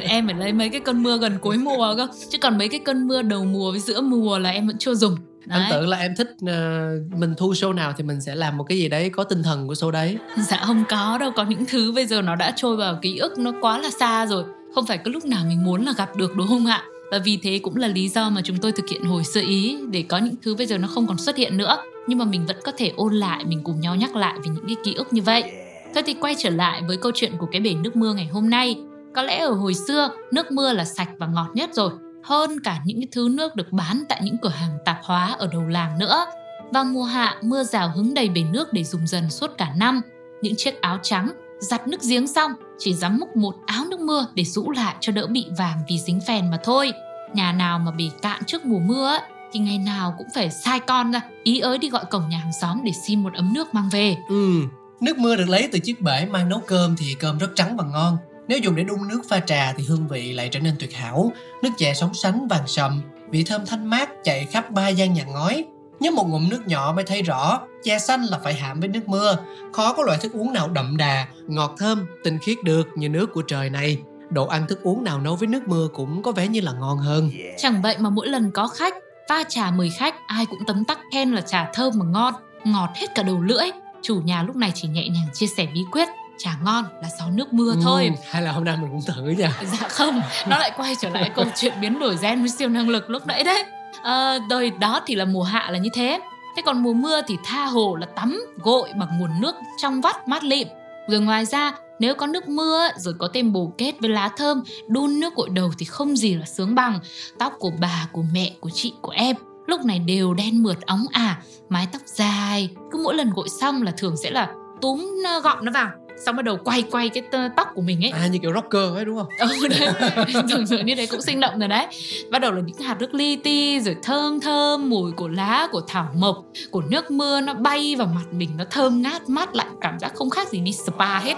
Em 0.00 0.26
phải 0.26 0.34
lấy 0.34 0.52
mấy 0.52 0.68
cái 0.68 0.80
cơn 0.80 1.02
mưa 1.02 1.18
gần 1.18 1.38
cuối 1.40 1.58
mùa 1.58 1.94
cơ 1.96 2.08
Chứ 2.30 2.38
còn 2.38 2.58
mấy 2.58 2.68
cái 2.68 2.80
cơn 2.84 3.08
mưa 3.08 3.22
đầu 3.22 3.44
mùa 3.44 3.70
với 3.70 3.80
giữa 3.80 4.00
mùa 4.00 4.38
là 4.38 4.50
em 4.50 4.66
vẫn 4.66 4.78
chưa 4.78 4.94
dùng 4.94 5.16
Anh 5.48 5.60
Đấy. 5.60 5.68
tưởng 5.70 5.88
là 5.88 5.96
em 5.96 6.14
thích 6.16 6.28
ờ, 6.46 6.90
mình 7.16 7.34
thu 7.38 7.52
show 7.52 7.72
nào 7.72 7.92
thì 7.96 8.04
mình 8.04 8.20
sẽ 8.20 8.34
làm 8.34 8.56
một 8.56 8.64
cái 8.68 8.78
gì 8.78 8.88
đấy 8.88 9.10
có 9.10 9.24
tinh 9.24 9.42
thần 9.42 9.68
của 9.68 9.74
show 9.74 9.90
đấy. 9.90 10.18
Dạ 10.36 10.62
không 10.66 10.84
có 10.88 11.18
đâu 11.20 11.30
Có 11.36 11.44
những 11.44 11.64
thứ 11.66 11.92
bây 11.92 12.06
giờ 12.06 12.22
nó 12.22 12.36
đã 12.36 12.52
trôi 12.56 12.76
vào 12.76 12.98
ký 13.02 13.16
ức 13.16 13.38
Nó 13.38 13.52
quá 13.60 13.78
là 13.78 13.90
xa 13.90 14.26
rồi 14.26 14.44
không 14.76 14.86
phải 14.86 14.98
cứ 14.98 15.10
lúc 15.10 15.24
nào 15.24 15.44
mình 15.48 15.64
muốn 15.64 15.84
là 15.84 15.92
gặp 15.96 16.16
được 16.16 16.36
đúng 16.36 16.48
không 16.48 16.66
ạ? 16.66 16.84
Và 17.10 17.18
vì 17.24 17.38
thế 17.42 17.60
cũng 17.62 17.76
là 17.76 17.88
lý 17.88 18.08
do 18.08 18.30
mà 18.30 18.40
chúng 18.44 18.56
tôi 18.58 18.72
thực 18.72 18.88
hiện 18.88 19.04
hồi 19.04 19.24
sơ 19.24 19.40
ý 19.40 19.78
Để 19.90 20.04
có 20.08 20.18
những 20.18 20.34
thứ 20.42 20.54
bây 20.54 20.66
giờ 20.66 20.78
nó 20.78 20.88
không 20.88 21.06
còn 21.06 21.18
xuất 21.18 21.36
hiện 21.36 21.56
nữa. 21.56 21.78
Nhưng 22.06 22.18
mà 22.18 22.24
mình 22.24 22.46
vẫn 22.46 22.56
có 22.64 22.72
thể 22.76 22.92
ôn 22.96 23.14
lại 23.14 23.44
Mình 23.44 23.60
cùng 23.64 23.80
nhau 23.80 23.96
nhắc 23.96 24.16
lại 24.16 24.34
về 24.34 24.50
những 24.54 24.66
cái 24.66 24.76
ký 24.84 24.94
ức 24.94 25.12
như 25.12 25.22
vậy. 25.22 25.52
Thôi 25.94 26.02
thì 26.06 26.14
quay 26.14 26.34
trở 26.38 26.50
lại 26.50 26.82
với 26.86 26.96
câu 26.96 27.12
chuyện 27.14 27.32
của 27.38 27.46
cái 27.52 27.60
bể 27.60 27.74
nước 27.74 27.96
mưa 27.96 28.14
ngày 28.14 28.26
hôm 28.26 28.50
nay. 28.50 28.80
Có 29.14 29.22
lẽ 29.22 29.38
ở 29.38 29.52
hồi 29.52 29.74
xưa 29.74 30.10
Nước 30.32 30.50
mưa 30.50 30.72
là 30.72 30.84
sạch 30.84 31.08
và 31.18 31.26
ngọt 31.26 31.48
nhất 31.54 31.70
rồi 31.74 31.90
Hơn 32.24 32.60
cả 32.60 32.78
những 32.84 33.00
cái 33.00 33.08
thứ 33.12 33.28
nước 33.30 33.56
được 33.56 33.72
bán 33.72 34.04
Tại 34.08 34.20
những 34.24 34.36
cửa 34.42 34.48
hàng 34.48 34.78
tạp 34.84 34.98
hóa 35.02 35.36
ở 35.38 35.48
đầu 35.52 35.62
làng 35.68 35.98
nữa. 35.98 36.26
Vào 36.72 36.84
mùa 36.84 37.04
hạ, 37.04 37.36
mưa 37.42 37.64
rào 37.64 37.92
hứng 37.96 38.14
đầy 38.14 38.28
bể 38.28 38.42
nước 38.52 38.72
để 38.72 38.84
dùng 38.84 39.06
dần 39.06 39.30
suốt 39.30 39.50
cả 39.58 39.72
năm. 39.76 40.00
Những 40.42 40.56
chiếc 40.56 40.80
áo 40.80 40.98
trắng, 41.02 41.32
giặt 41.60 41.88
nước 41.88 42.00
giếng 42.08 42.26
xong, 42.26 42.52
chỉ 42.78 42.94
dám 42.94 43.18
múc 43.18 43.36
một 43.36 43.54
áo 43.66 43.84
nước 43.90 44.00
mưa 44.00 44.26
để 44.34 44.44
rũ 44.44 44.70
lại 44.70 44.94
cho 45.00 45.12
đỡ 45.12 45.26
bị 45.26 45.46
vàng 45.58 45.78
vì 45.88 45.98
dính 45.98 46.20
phèn 46.20 46.50
mà 46.50 46.58
thôi. 46.64 46.92
Nhà 47.34 47.52
nào 47.52 47.78
mà 47.78 47.90
bị 47.90 48.10
cạn 48.22 48.42
trước 48.46 48.64
mùa 48.64 48.78
mưa 48.78 49.08
ấy, 49.08 49.20
thì 49.52 49.60
ngày 49.60 49.78
nào 49.78 50.14
cũng 50.18 50.26
phải 50.34 50.50
sai 50.50 50.80
con 50.80 51.12
ra, 51.12 51.20
ý 51.42 51.60
ới 51.60 51.78
đi 51.78 51.90
gọi 51.90 52.04
cổng 52.10 52.28
nhà 52.28 52.38
hàng 52.38 52.52
xóm 52.60 52.80
để 52.84 52.92
xin 53.06 53.22
một 53.22 53.34
ấm 53.34 53.52
nước 53.54 53.74
mang 53.74 53.88
về. 53.92 54.16
Ừ, 54.28 54.60
nước 55.00 55.18
mưa 55.18 55.36
được 55.36 55.48
lấy 55.48 55.68
từ 55.72 55.78
chiếc 55.78 56.00
bể 56.00 56.26
mang 56.26 56.48
nấu 56.48 56.60
cơm 56.66 56.96
thì 56.96 57.14
cơm 57.14 57.38
rất 57.38 57.50
trắng 57.54 57.76
và 57.76 57.84
ngon. 57.84 58.16
Nếu 58.48 58.58
dùng 58.58 58.76
để 58.76 58.84
đun 58.84 59.08
nước 59.08 59.22
pha 59.28 59.40
trà 59.40 59.72
thì 59.76 59.84
hương 59.88 60.08
vị 60.08 60.32
lại 60.32 60.48
trở 60.52 60.60
nên 60.60 60.74
tuyệt 60.78 60.94
hảo. 60.94 61.32
Nước 61.62 61.70
chè 61.76 61.94
sóng 61.94 62.14
sánh 62.14 62.48
vàng 62.48 62.66
sầm, 62.66 63.02
vị 63.30 63.44
thơm 63.44 63.66
thanh 63.66 63.86
mát 63.86 64.10
chạy 64.24 64.44
khắp 64.44 64.70
ba 64.70 64.88
gian 64.88 65.12
nhà 65.12 65.24
ngói. 65.24 65.64
Nhấp 66.00 66.14
một 66.14 66.28
ngụm 66.28 66.48
nước 66.48 66.66
nhỏ 66.66 66.92
mới 66.96 67.04
thấy 67.04 67.22
rõ, 67.22 67.60
chè 67.86 67.98
xanh 67.98 68.24
là 68.24 68.38
phải 68.44 68.54
hạm 68.54 68.80
với 68.80 68.88
nước 68.88 69.08
mưa. 69.08 69.36
Khó 69.72 69.92
có 69.92 70.02
loại 70.02 70.18
thức 70.18 70.32
uống 70.32 70.52
nào 70.52 70.68
đậm 70.68 70.96
đà, 70.96 71.26
ngọt 71.46 71.74
thơm, 71.78 72.06
tinh 72.24 72.38
khiết 72.38 72.62
được 72.64 72.88
như 72.94 73.08
nước 73.08 73.32
của 73.32 73.42
trời 73.42 73.70
này. 73.70 73.98
Đồ 74.30 74.46
ăn 74.46 74.66
thức 74.66 74.82
uống 74.82 75.04
nào 75.04 75.20
nấu 75.20 75.36
với 75.36 75.46
nước 75.46 75.68
mưa 75.68 75.88
cũng 75.94 76.22
có 76.22 76.32
vẻ 76.32 76.48
như 76.48 76.60
là 76.60 76.72
ngon 76.72 76.98
hơn. 76.98 77.30
Chẳng 77.58 77.82
vậy 77.82 77.96
mà 77.98 78.10
mỗi 78.10 78.28
lần 78.28 78.50
có 78.50 78.68
khách, 78.68 78.94
pha 79.28 79.44
trà 79.48 79.70
mời 79.70 79.90
khách, 79.98 80.14
ai 80.26 80.46
cũng 80.46 80.58
tấm 80.66 80.84
tắc 80.84 80.98
khen 81.12 81.32
là 81.32 81.40
trà 81.40 81.70
thơm 81.74 81.92
mà 81.96 82.04
ngon, 82.04 82.34
ngọt 82.64 82.90
hết 82.94 83.06
cả 83.14 83.22
đầu 83.22 83.40
lưỡi. 83.42 83.66
Chủ 84.02 84.20
nhà 84.24 84.42
lúc 84.42 84.56
này 84.56 84.72
chỉ 84.74 84.88
nhẹ 84.88 85.08
nhàng 85.08 85.28
chia 85.34 85.46
sẻ 85.46 85.66
bí 85.74 85.80
quyết, 85.92 86.08
trà 86.38 86.50
ngon 86.64 86.84
là 87.02 87.08
do 87.18 87.26
nước 87.30 87.52
mưa 87.52 87.74
thôi. 87.82 88.10
Ừ, 88.16 88.22
hay 88.30 88.42
là 88.42 88.52
hôm 88.52 88.64
nay 88.64 88.76
mình 88.76 88.90
cũng 88.90 89.14
thử 89.14 89.22
nha. 89.22 89.52
Dạ 89.80 89.88
không, 89.88 90.20
nó 90.48 90.58
lại 90.58 90.70
quay 90.76 90.94
trở 91.00 91.08
lại 91.08 91.30
câu 91.34 91.44
chuyện 91.56 91.72
biến 91.80 91.98
đổi 91.98 92.16
gen 92.22 92.40
với 92.40 92.48
siêu 92.48 92.68
năng 92.68 92.88
lực 92.88 93.10
lúc 93.10 93.26
nãy 93.26 93.44
đấy. 93.44 93.64
À, 94.02 94.38
đời 94.50 94.70
đó 94.70 95.00
thì 95.06 95.14
là 95.14 95.24
mùa 95.24 95.42
hạ 95.42 95.68
là 95.70 95.78
như 95.78 95.90
thế. 95.94 96.20
Thế 96.56 96.62
còn 96.62 96.82
mùa 96.82 96.92
mưa 96.92 97.22
thì 97.26 97.36
tha 97.44 97.64
hồ 97.64 97.96
là 97.96 98.06
tắm, 98.06 98.40
gội 98.62 98.88
bằng 98.98 99.08
nguồn 99.18 99.30
nước 99.40 99.54
trong 99.82 100.00
vắt 100.00 100.28
mát 100.28 100.44
lịm. 100.44 100.68
Rồi 101.08 101.20
ngoài 101.20 101.46
ra, 101.46 101.72
nếu 101.98 102.14
có 102.14 102.26
nước 102.26 102.48
mưa 102.48 102.88
rồi 102.96 103.14
có 103.18 103.28
thêm 103.34 103.52
bồ 103.52 103.72
kết 103.78 103.94
với 104.00 104.10
lá 104.10 104.28
thơm, 104.36 104.62
đun 104.88 105.20
nước 105.20 105.34
gội 105.34 105.48
đầu 105.48 105.70
thì 105.78 105.86
không 105.86 106.16
gì 106.16 106.34
là 106.34 106.46
sướng 106.46 106.74
bằng. 106.74 107.00
Tóc 107.38 107.52
của 107.58 107.70
bà, 107.80 108.08
của 108.12 108.22
mẹ, 108.32 108.52
của 108.60 108.70
chị, 108.70 108.92
của 109.02 109.12
em 109.12 109.36
lúc 109.66 109.84
này 109.84 109.98
đều 109.98 110.34
đen 110.34 110.62
mượt 110.62 110.86
óng 110.86 111.06
ả, 111.12 111.38
mái 111.68 111.88
tóc 111.92 112.02
dài. 112.04 112.68
Cứ 112.90 113.00
mỗi 113.04 113.14
lần 113.14 113.30
gội 113.30 113.48
xong 113.48 113.82
là 113.82 113.92
thường 113.96 114.16
sẽ 114.16 114.30
là 114.30 114.48
túm 114.80 115.08
ờ, 115.26 115.40
gọn 115.40 115.64
nó 115.64 115.72
vào, 115.72 115.90
xong 116.24 116.36
bắt 116.36 116.44
đầu 116.44 116.56
quay 116.64 116.82
quay 116.90 117.08
cái 117.08 117.22
tóc 117.56 117.68
của 117.74 117.82
mình 117.82 118.04
ấy 118.04 118.10
À 118.10 118.26
như 118.26 118.38
kiểu 118.38 118.52
rocker 118.54 118.92
ấy 118.94 119.04
đúng 119.04 119.16
không? 119.16 119.28
ừ 119.38 119.68
đấy 119.68 119.88
tưởng 120.50 120.66
tượng 120.66 120.86
như 120.86 120.94
đấy 120.94 121.06
cũng 121.06 121.22
sinh 121.22 121.40
động 121.40 121.58
rồi 121.58 121.68
đấy 121.68 121.86
bắt 122.30 122.38
đầu 122.38 122.52
là 122.52 122.60
những 122.66 122.76
hạt 122.78 122.96
nước 123.00 123.14
li 123.14 123.36
ti 123.36 123.80
rồi 123.80 123.96
thơm 124.02 124.40
thơm 124.40 124.90
mùi 124.90 125.12
của 125.12 125.28
lá 125.28 125.68
của 125.72 125.80
thảo 125.88 126.08
mộc 126.14 126.44
của 126.70 126.82
nước 126.82 127.10
mưa 127.10 127.40
nó 127.40 127.54
bay 127.54 127.96
vào 127.98 128.06
mặt 128.06 128.24
mình 128.32 128.50
nó 128.56 128.64
thơm 128.70 129.02
ngát 129.02 129.28
mát 129.28 129.54
lạnh 129.54 129.76
cảm 129.80 129.98
giác 129.98 130.14
không 130.14 130.30
khác 130.30 130.48
gì 130.48 130.60
đi 130.60 130.72
spa 130.72 131.18
hết 131.18 131.34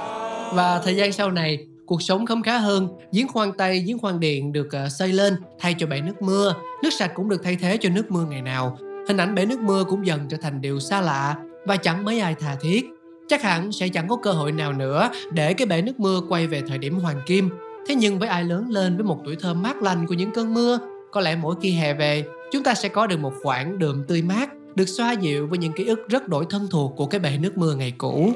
Và 0.52 0.80
thời 0.84 0.96
gian 0.96 1.12
sau 1.12 1.30
này, 1.30 1.58
cuộc 1.86 2.02
sống 2.02 2.26
khấm 2.26 2.42
khá 2.42 2.58
hơn. 2.58 2.88
Giếng 3.12 3.28
khoan 3.28 3.52
Tây, 3.52 3.84
giếng 3.86 3.98
khoan 3.98 4.20
điện 4.20 4.52
được 4.52 4.72
ờ, 4.72 4.88
xây 4.88 5.12
lên 5.12 5.36
thay 5.58 5.74
cho 5.78 5.86
bể 5.86 6.00
nước 6.00 6.22
mưa. 6.22 6.54
Nước 6.82 6.90
sạch 6.98 7.10
cũng 7.14 7.28
được 7.28 7.40
thay 7.44 7.56
thế 7.60 7.76
cho 7.80 7.88
nước 7.88 8.10
mưa 8.10 8.24
ngày 8.30 8.42
nào. 8.42 8.78
Hình 9.08 9.16
ảnh 9.16 9.34
bể 9.34 9.46
nước 9.46 9.60
mưa 9.60 9.84
cũng 9.84 10.06
dần 10.06 10.20
trở 10.30 10.36
thành 10.42 10.60
điều 10.60 10.80
xa 10.80 11.00
lạ 11.00 11.36
và 11.66 11.76
chẳng 11.76 12.04
mấy 12.04 12.20
ai 12.20 12.34
thà 12.34 12.56
thiết. 12.60 12.84
Chắc 13.28 13.42
hẳn 13.42 13.72
sẽ 13.72 13.88
chẳng 13.88 14.08
có 14.08 14.16
cơ 14.16 14.32
hội 14.32 14.52
nào 14.52 14.72
nữa 14.72 15.10
để 15.30 15.54
cái 15.54 15.66
bể 15.66 15.82
nước 15.82 16.00
mưa 16.00 16.20
quay 16.28 16.46
về 16.46 16.62
thời 16.68 16.78
điểm 16.78 16.98
hoàng 16.98 17.20
kim. 17.26 17.50
Thế 17.88 17.94
nhưng 17.94 18.18
với 18.18 18.28
ai 18.28 18.44
lớn 18.44 18.66
lên 18.70 18.96
với 18.96 19.04
một 19.04 19.20
tuổi 19.24 19.36
thơ 19.40 19.54
mát 19.54 19.82
lành 19.82 20.06
của 20.06 20.14
những 20.14 20.30
cơn 20.30 20.54
mưa, 20.54 20.78
có 21.12 21.20
lẽ 21.20 21.36
mỗi 21.36 21.54
khi 21.62 21.72
hè 21.72 21.94
về, 21.94 22.24
chúng 22.52 22.62
ta 22.62 22.74
sẽ 22.74 22.88
có 22.88 23.06
được 23.06 23.16
một 23.16 23.32
khoảng 23.42 23.78
đường 23.78 24.04
tươi 24.08 24.22
mát, 24.22 24.48
được 24.74 24.88
xoa 24.88 25.12
dịu 25.12 25.46
với 25.46 25.58
những 25.58 25.72
ký 25.72 25.86
ức 25.86 26.08
rất 26.08 26.28
đổi 26.28 26.46
thân 26.50 26.68
thuộc 26.70 26.92
của 26.96 27.06
cái 27.06 27.20
bể 27.20 27.38
nước 27.38 27.58
mưa 27.58 27.74
ngày 27.74 27.92
cũ. 27.98 28.32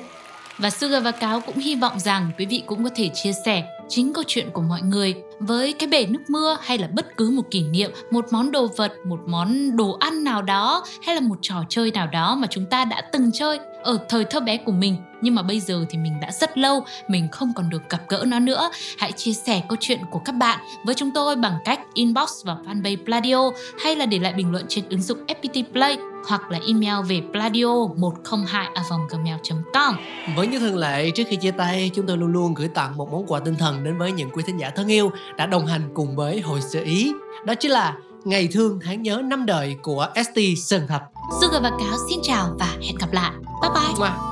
và 0.59 0.71
Sugar 0.71 1.05
và 1.05 1.11
Cáo 1.11 1.41
cũng 1.41 1.57
hy 1.57 1.75
vọng 1.75 1.99
rằng 1.99 2.31
quý 2.39 2.47
vị 2.47 2.63
cũng 2.67 2.85
có 2.85 2.91
thể 2.97 3.11
chia 3.15 3.33
sẻ 3.47 3.65
chính 3.89 4.13
câu 4.13 4.25
chuyện 4.27 4.51
của 4.53 4.63
mọi 4.63 4.83
người 4.83 5.15
với 5.39 5.73
cái 5.73 5.89
bể 5.89 6.07
nước 6.07 6.21
mưa 6.29 6.57
hay 6.63 6.79
là 6.79 6.89
bất 6.93 7.17
cứ 7.17 7.31
một 7.31 7.43
kỷ 7.51 7.63
niệm, 7.63 7.91
một 8.11 8.27
món 8.31 8.51
đồ 8.51 8.67
vật, 8.77 8.93
một 9.07 9.21
món 9.27 9.77
đồ 9.77 9.97
ăn 10.01 10.25
nào 10.25 10.43
đó 10.43 10.85
hay 11.07 11.15
là 11.15 11.21
một 11.21 11.39
trò 11.43 11.65
chơi 11.69 11.91
nào 11.91 12.07
đó 12.07 12.35
mà 12.35 12.47
chúng 12.51 12.67
ta 12.67 12.85
đã 12.85 13.01
từng 13.13 13.33
chơi 13.33 13.59
ở 13.83 13.99
thời 14.09 14.25
thơ 14.25 14.41
bé 14.41 14.57
của 14.57 14.73
mình. 14.73 14.97
Nhưng 15.23 15.35
mà 15.35 15.43
bây 15.43 15.61
giờ 15.61 15.85
thì 15.91 15.99
mình 15.99 16.21
đã 16.21 16.31
rất 16.31 16.59
lâu 16.59 16.85
mình 17.09 17.29
không 17.33 17.53
còn 17.57 17.71
được 17.71 17.83
gặp 17.89 18.01
gỡ 18.09 18.25
nó 18.27 18.39
nữa. 18.39 18.71
Hãy 18.99 19.13
chia 19.13 19.33
sẻ 19.33 19.63
câu 19.69 19.77
chuyện 19.81 19.99
của 20.11 20.19
các 20.19 20.33
bạn 20.33 20.59
với 20.85 20.95
chúng 20.95 21.11
tôi 21.15 21.37
bằng 21.37 21.55
cách 21.65 21.81
inbox 21.95 22.45
vào 22.45 22.59
fanpage 22.67 23.05
Pladio 23.05 23.51
hay 23.83 23.97
là 23.97 24.07
để 24.07 24.19
lại 24.19 24.33
bình 24.33 24.53
luận 24.53 24.65
trên 24.69 24.85
ứng 24.89 25.03
dụng 25.03 25.19
FPT 25.27 25.65
Play 25.73 25.97
hoặc 26.29 26.51
là 26.51 26.59
email 26.67 27.07
về 27.09 27.21
pladio 27.33 27.87
102 27.97 28.69
gmail 29.11 29.37
com. 29.75 29.97
Với 30.37 30.47
như 30.47 30.59
thường 30.59 30.77
lệ, 30.77 31.11
trước 31.11 31.25
khi 31.29 31.37
chia 31.37 31.51
tay, 31.51 31.91
chúng 31.95 32.07
tôi 32.07 32.17
luôn 32.17 32.33
luôn 32.33 32.55
gửi 32.55 32.69
tặng 32.69 32.97
một 32.97 33.13
món 33.13 33.27
quà 33.27 33.41
tinh 33.41 33.55
thần 33.55 33.72
đến 33.83 33.99
với 33.99 34.13
những 34.13 34.31
quý 34.31 34.43
thính 34.47 34.57
giả 34.57 34.71
thân 34.71 34.89
yêu 34.89 35.11
đã 35.37 35.47
đồng 35.47 35.67
hành 35.67 35.91
cùng 35.95 36.17
với 36.17 36.41
Hội 36.41 36.61
Sơ 36.61 36.81
Ý. 36.81 37.13
Đó 37.47 37.55
chính 37.55 37.71
là 37.71 37.97
Ngày 38.25 38.49
thương 38.53 38.79
tháng 38.85 39.03
nhớ 39.03 39.23
năm 39.25 39.47
đời 39.47 39.77
của 39.83 40.09
ST 40.15 40.39
Sơn 40.57 40.87
Thạch. 40.87 41.03
Sugar 41.41 41.63
và 41.63 41.71
Cáo 41.71 41.97
xin 42.11 42.19
chào 42.23 42.57
và 42.59 42.77
hẹn 42.83 42.97
gặp 43.01 43.13
lại. 43.13 43.33
Bye 43.63 43.71
bye. 43.75 44.09
Wow. 44.09 44.32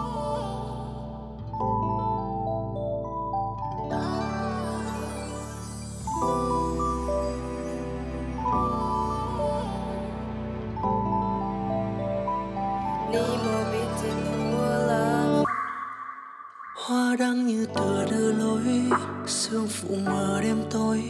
Vụ 19.83 19.97
mưa 19.97 20.11
mờ 20.11 20.41
đêm 20.43 20.63
tối, 20.71 21.03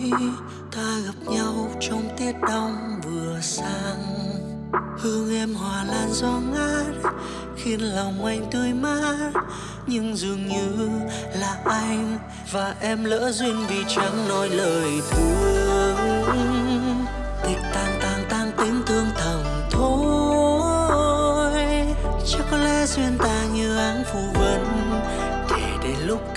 ta 0.77 0.99
gặp 1.07 1.33
nhau 1.33 1.71
trong 1.81 2.09
tiết 2.17 2.33
đông 2.49 3.01
vừa 3.05 3.41
sang 3.41 3.99
hương 4.99 5.35
em 5.35 5.55
hòa 5.55 5.85
lan 5.85 6.09
gió 6.13 6.41
ngát, 6.53 7.13
khiến 7.57 7.81
lòng 7.81 8.25
anh 8.25 8.51
tươi 8.51 8.73
mát. 8.73 9.33
Nhưng 9.87 10.17
dường 10.17 10.47
như 10.47 10.91
là 11.41 11.57
anh 11.65 12.19
và 12.53 12.75
em 12.81 13.05
lỡ 13.05 13.33
duyên 13.33 13.67
vì 13.69 13.85
chẳng 13.89 14.29
nói 14.29 14.49
lời 14.49 15.01
thương. 15.11 15.97
Tịch 17.43 17.63
tang 17.75 17.99
tang 18.03 18.25
tang 18.29 18.53
tiếng 18.59 18.83
thương 18.87 19.07
thầm 19.17 19.43
thôi, 19.71 21.53
chắc 22.29 22.45
có 22.51 22.57
lẽ 22.57 22.87
duyên 22.87 23.19
ta 23.19 23.40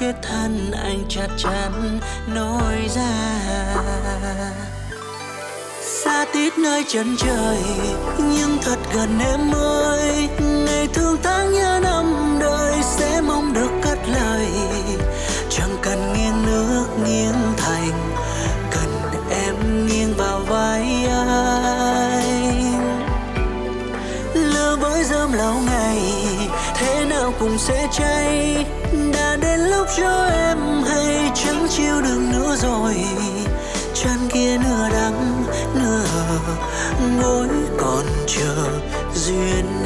kết 0.04 0.16
thân 0.22 0.72
anh 0.72 1.04
chặt 1.10 1.28
chắn 1.38 2.00
nói 2.28 2.90
ra 2.96 3.40
xa 5.82 6.26
tít 6.34 6.58
nơi 6.58 6.86
chân 6.90 7.16
trời, 7.20 7.58
nhưng 8.18 8.58
thật 8.62 8.78
gần 8.94 9.20
em 9.20 9.52
ơi. 9.56 10.30
Ngày 10.66 10.88
thương 10.94 11.18
tháng 11.24 11.54
nhớ 11.54 11.80
năm 11.84 12.38
đời 12.40 12.74
sẽ 12.84 13.22
mong 13.22 13.54
được 13.54 13.70
cất 13.84 13.98
lời. 14.08 14.48
Chẳng 15.50 15.78
cần 15.82 16.14
nghiêng 16.14 16.46
nước 16.46 16.86
nghiêng 17.06 17.54
thành, 17.58 18.16
cần 18.72 19.02
em 19.30 19.88
nghiêng 19.88 20.14
vào 20.18 20.40
vai 20.40 21.06
anh. 21.10 22.74
Lửa 24.34 24.78
với 24.82 25.04
dơm 25.04 25.34
lâu 25.34 25.56
ngày, 25.66 26.02
thế 26.76 27.06
nào 27.06 27.34
cũng 27.40 27.58
sẽ 27.58 27.88
cháy 27.92 28.53
cho 29.98 30.26
em 30.32 30.58
hay 30.84 31.32
chẳng 31.36 31.68
chịu 31.70 32.02
được 32.02 32.20
nữa 32.32 32.56
rồi. 32.62 32.96
Chân 33.94 34.30
kia 34.34 34.58
nửa 34.58 34.90
đắng, 34.90 35.44
nửa 35.76 36.06
ngồi 37.22 37.48
còn 37.78 38.06
chờ 38.28 38.56
duyên 39.16 39.83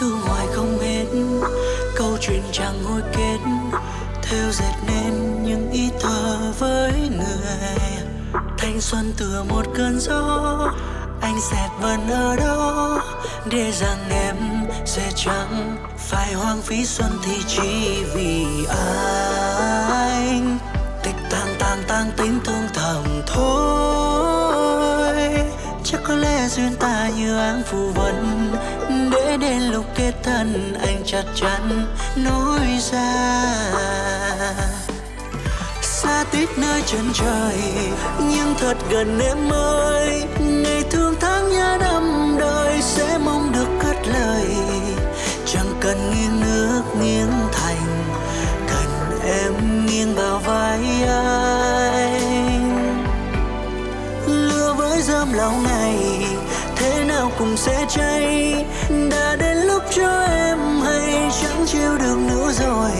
từ 0.00 0.16
ngoài 0.26 0.46
không 0.52 0.78
hết. 0.78 1.04
Câu 1.96 2.16
chuyện 2.20 2.42
chẳng 2.52 2.84
hồi 2.84 3.02
kết, 3.12 3.38
theo 4.22 4.50
dệt 4.52 4.74
nên 4.86 5.42
những 5.42 5.70
ý 5.70 5.90
thơ 6.00 6.38
với 6.58 6.92
người. 7.16 8.04
Thanh 8.58 8.80
xuân 8.80 9.12
tựa 9.16 9.44
một 9.48 9.66
cơn 9.74 10.00
gió, 10.00 10.72
anh 11.20 11.40
sẽ 11.50 11.68
vẫn 11.80 12.10
ở 12.10 12.36
đó. 12.36 13.00
Để 13.50 13.72
rằng 13.72 14.10
em 14.10 14.36
sẽ 14.86 15.10
chẳng 15.16 15.76
phải 15.98 16.32
hoang 16.32 16.62
phí 16.62 16.86
xuân 16.86 17.18
thì 17.24 17.34
chỉ 17.46 18.04
vì 18.14 18.46
anh. 19.88 20.58
Tịch 21.02 21.16
tang 21.30 21.54
tang 21.58 21.82
tang 21.88 22.10
tính 22.16 22.40
thương 22.44 22.68
thầm 22.74 23.22
thôi. 23.26 25.10
Chắc 25.84 26.00
có 26.04 26.14
lẽ 26.14 26.48
duyên 26.48 26.76
ta 26.80 27.10
như 27.16 27.38
áng 27.38 27.62
phù 27.66 27.88
vân 27.94 28.50
đến 29.40 29.62
lúc 29.62 29.84
kết 29.94 30.12
thân 30.22 30.74
anh 30.80 31.02
chặt 31.06 31.24
chắn 31.34 31.86
nối 32.16 32.60
ra. 32.92 33.54
Xa 35.82 36.24
tít 36.30 36.48
nơi 36.58 36.82
chân 36.86 37.10
trời, 37.14 37.58
nhưng 38.18 38.54
thật 38.58 38.76
gần 38.90 39.20
em 39.20 39.52
ơi. 39.52 40.22
Ngày 40.40 40.82
thương 40.90 41.14
tháng 41.20 41.52
nhớ 41.52 41.76
năm 41.80 42.36
đời 42.40 42.82
sẽ 42.82 43.18
mong 43.24 43.52
được 43.52 43.68
cất 43.82 43.96
lời. 44.08 44.46
Chẳng 45.46 45.74
cần 45.80 46.10
nghiêng 46.10 46.40
nước 46.40 46.82
nghiêng 47.00 47.32
thành, 47.52 48.14
cần 48.66 49.20
em 49.24 49.86
nghiêng 49.86 50.14
vào 50.14 50.38
vai 50.38 50.80
anh. 51.08 52.10
Lửa 54.26 54.74
với 54.78 55.02
dơm 55.02 55.32
lâu 55.32 55.52
ngày 55.64 55.96
thế 56.76 57.04
nào 57.04 57.32
cũng 57.38 57.56
sẽ 57.56 57.86
cháy 57.88 58.64
đã 59.10 59.36
đến 59.36 59.56
lúc 59.56 59.82
cho 59.90 60.20
em 60.20 60.58
hay 60.84 61.30
chẳng 61.42 61.66
chịu 61.66 61.98
được 61.98 62.16
nữa 62.28 62.52
rồi. 62.60 62.90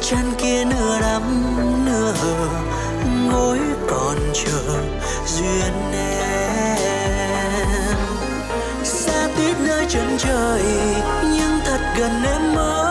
Chân 0.00 0.32
kia 0.38 0.64
nửa 0.64 1.00
đắm, 1.00 1.22
nửa 1.86 2.12
hờ, 2.12 2.48
ngồi 3.30 3.58
còn 3.88 4.16
chờ 4.34 4.80
duyên 5.26 5.92
em. 5.92 7.96
Xa 8.84 9.28
tít 9.36 9.56
nơi 9.60 9.86
chân 9.88 10.16
trời, 10.18 10.62
nhưng 11.22 11.60
thật 11.64 11.80
gần 11.98 12.22
em 12.24 12.56
ơi. 12.56 12.81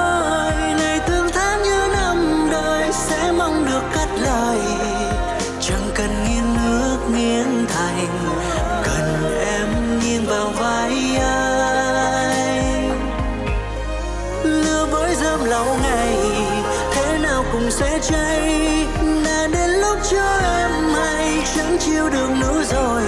Sẽ 17.81 17.99
cháy. 18.01 18.87
Đã 19.25 19.47
đến 19.53 19.69
lúc 19.69 19.97
cho 20.11 20.39
em 20.43 20.71
hay 20.71 21.43
chẳng 21.55 21.77
chịu 21.79 22.09
được 22.09 22.29
nữa 22.41 22.63
rồi. 22.71 23.03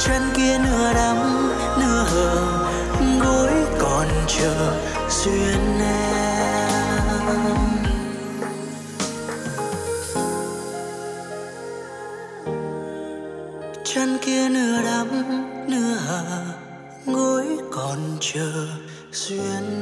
Chân 0.00 0.22
kia 0.36 0.58
nửa 0.58 0.92
đắm, 0.94 1.50
nửa 1.80 2.04
hờ 2.04 2.68
gối 3.20 3.52
còn 3.78 4.06
chờ 4.28 4.72
duyên 5.10 5.80
em. 5.80 6.68
Chân 13.84 14.18
kia 14.24 14.48
nửa 14.48 14.82
đắm, 14.84 15.08
nửa 15.66 15.94
hờ 15.94 16.44
gối 17.06 17.46
còn 17.72 17.98
chờ 18.20 18.66
duyên 19.12 19.81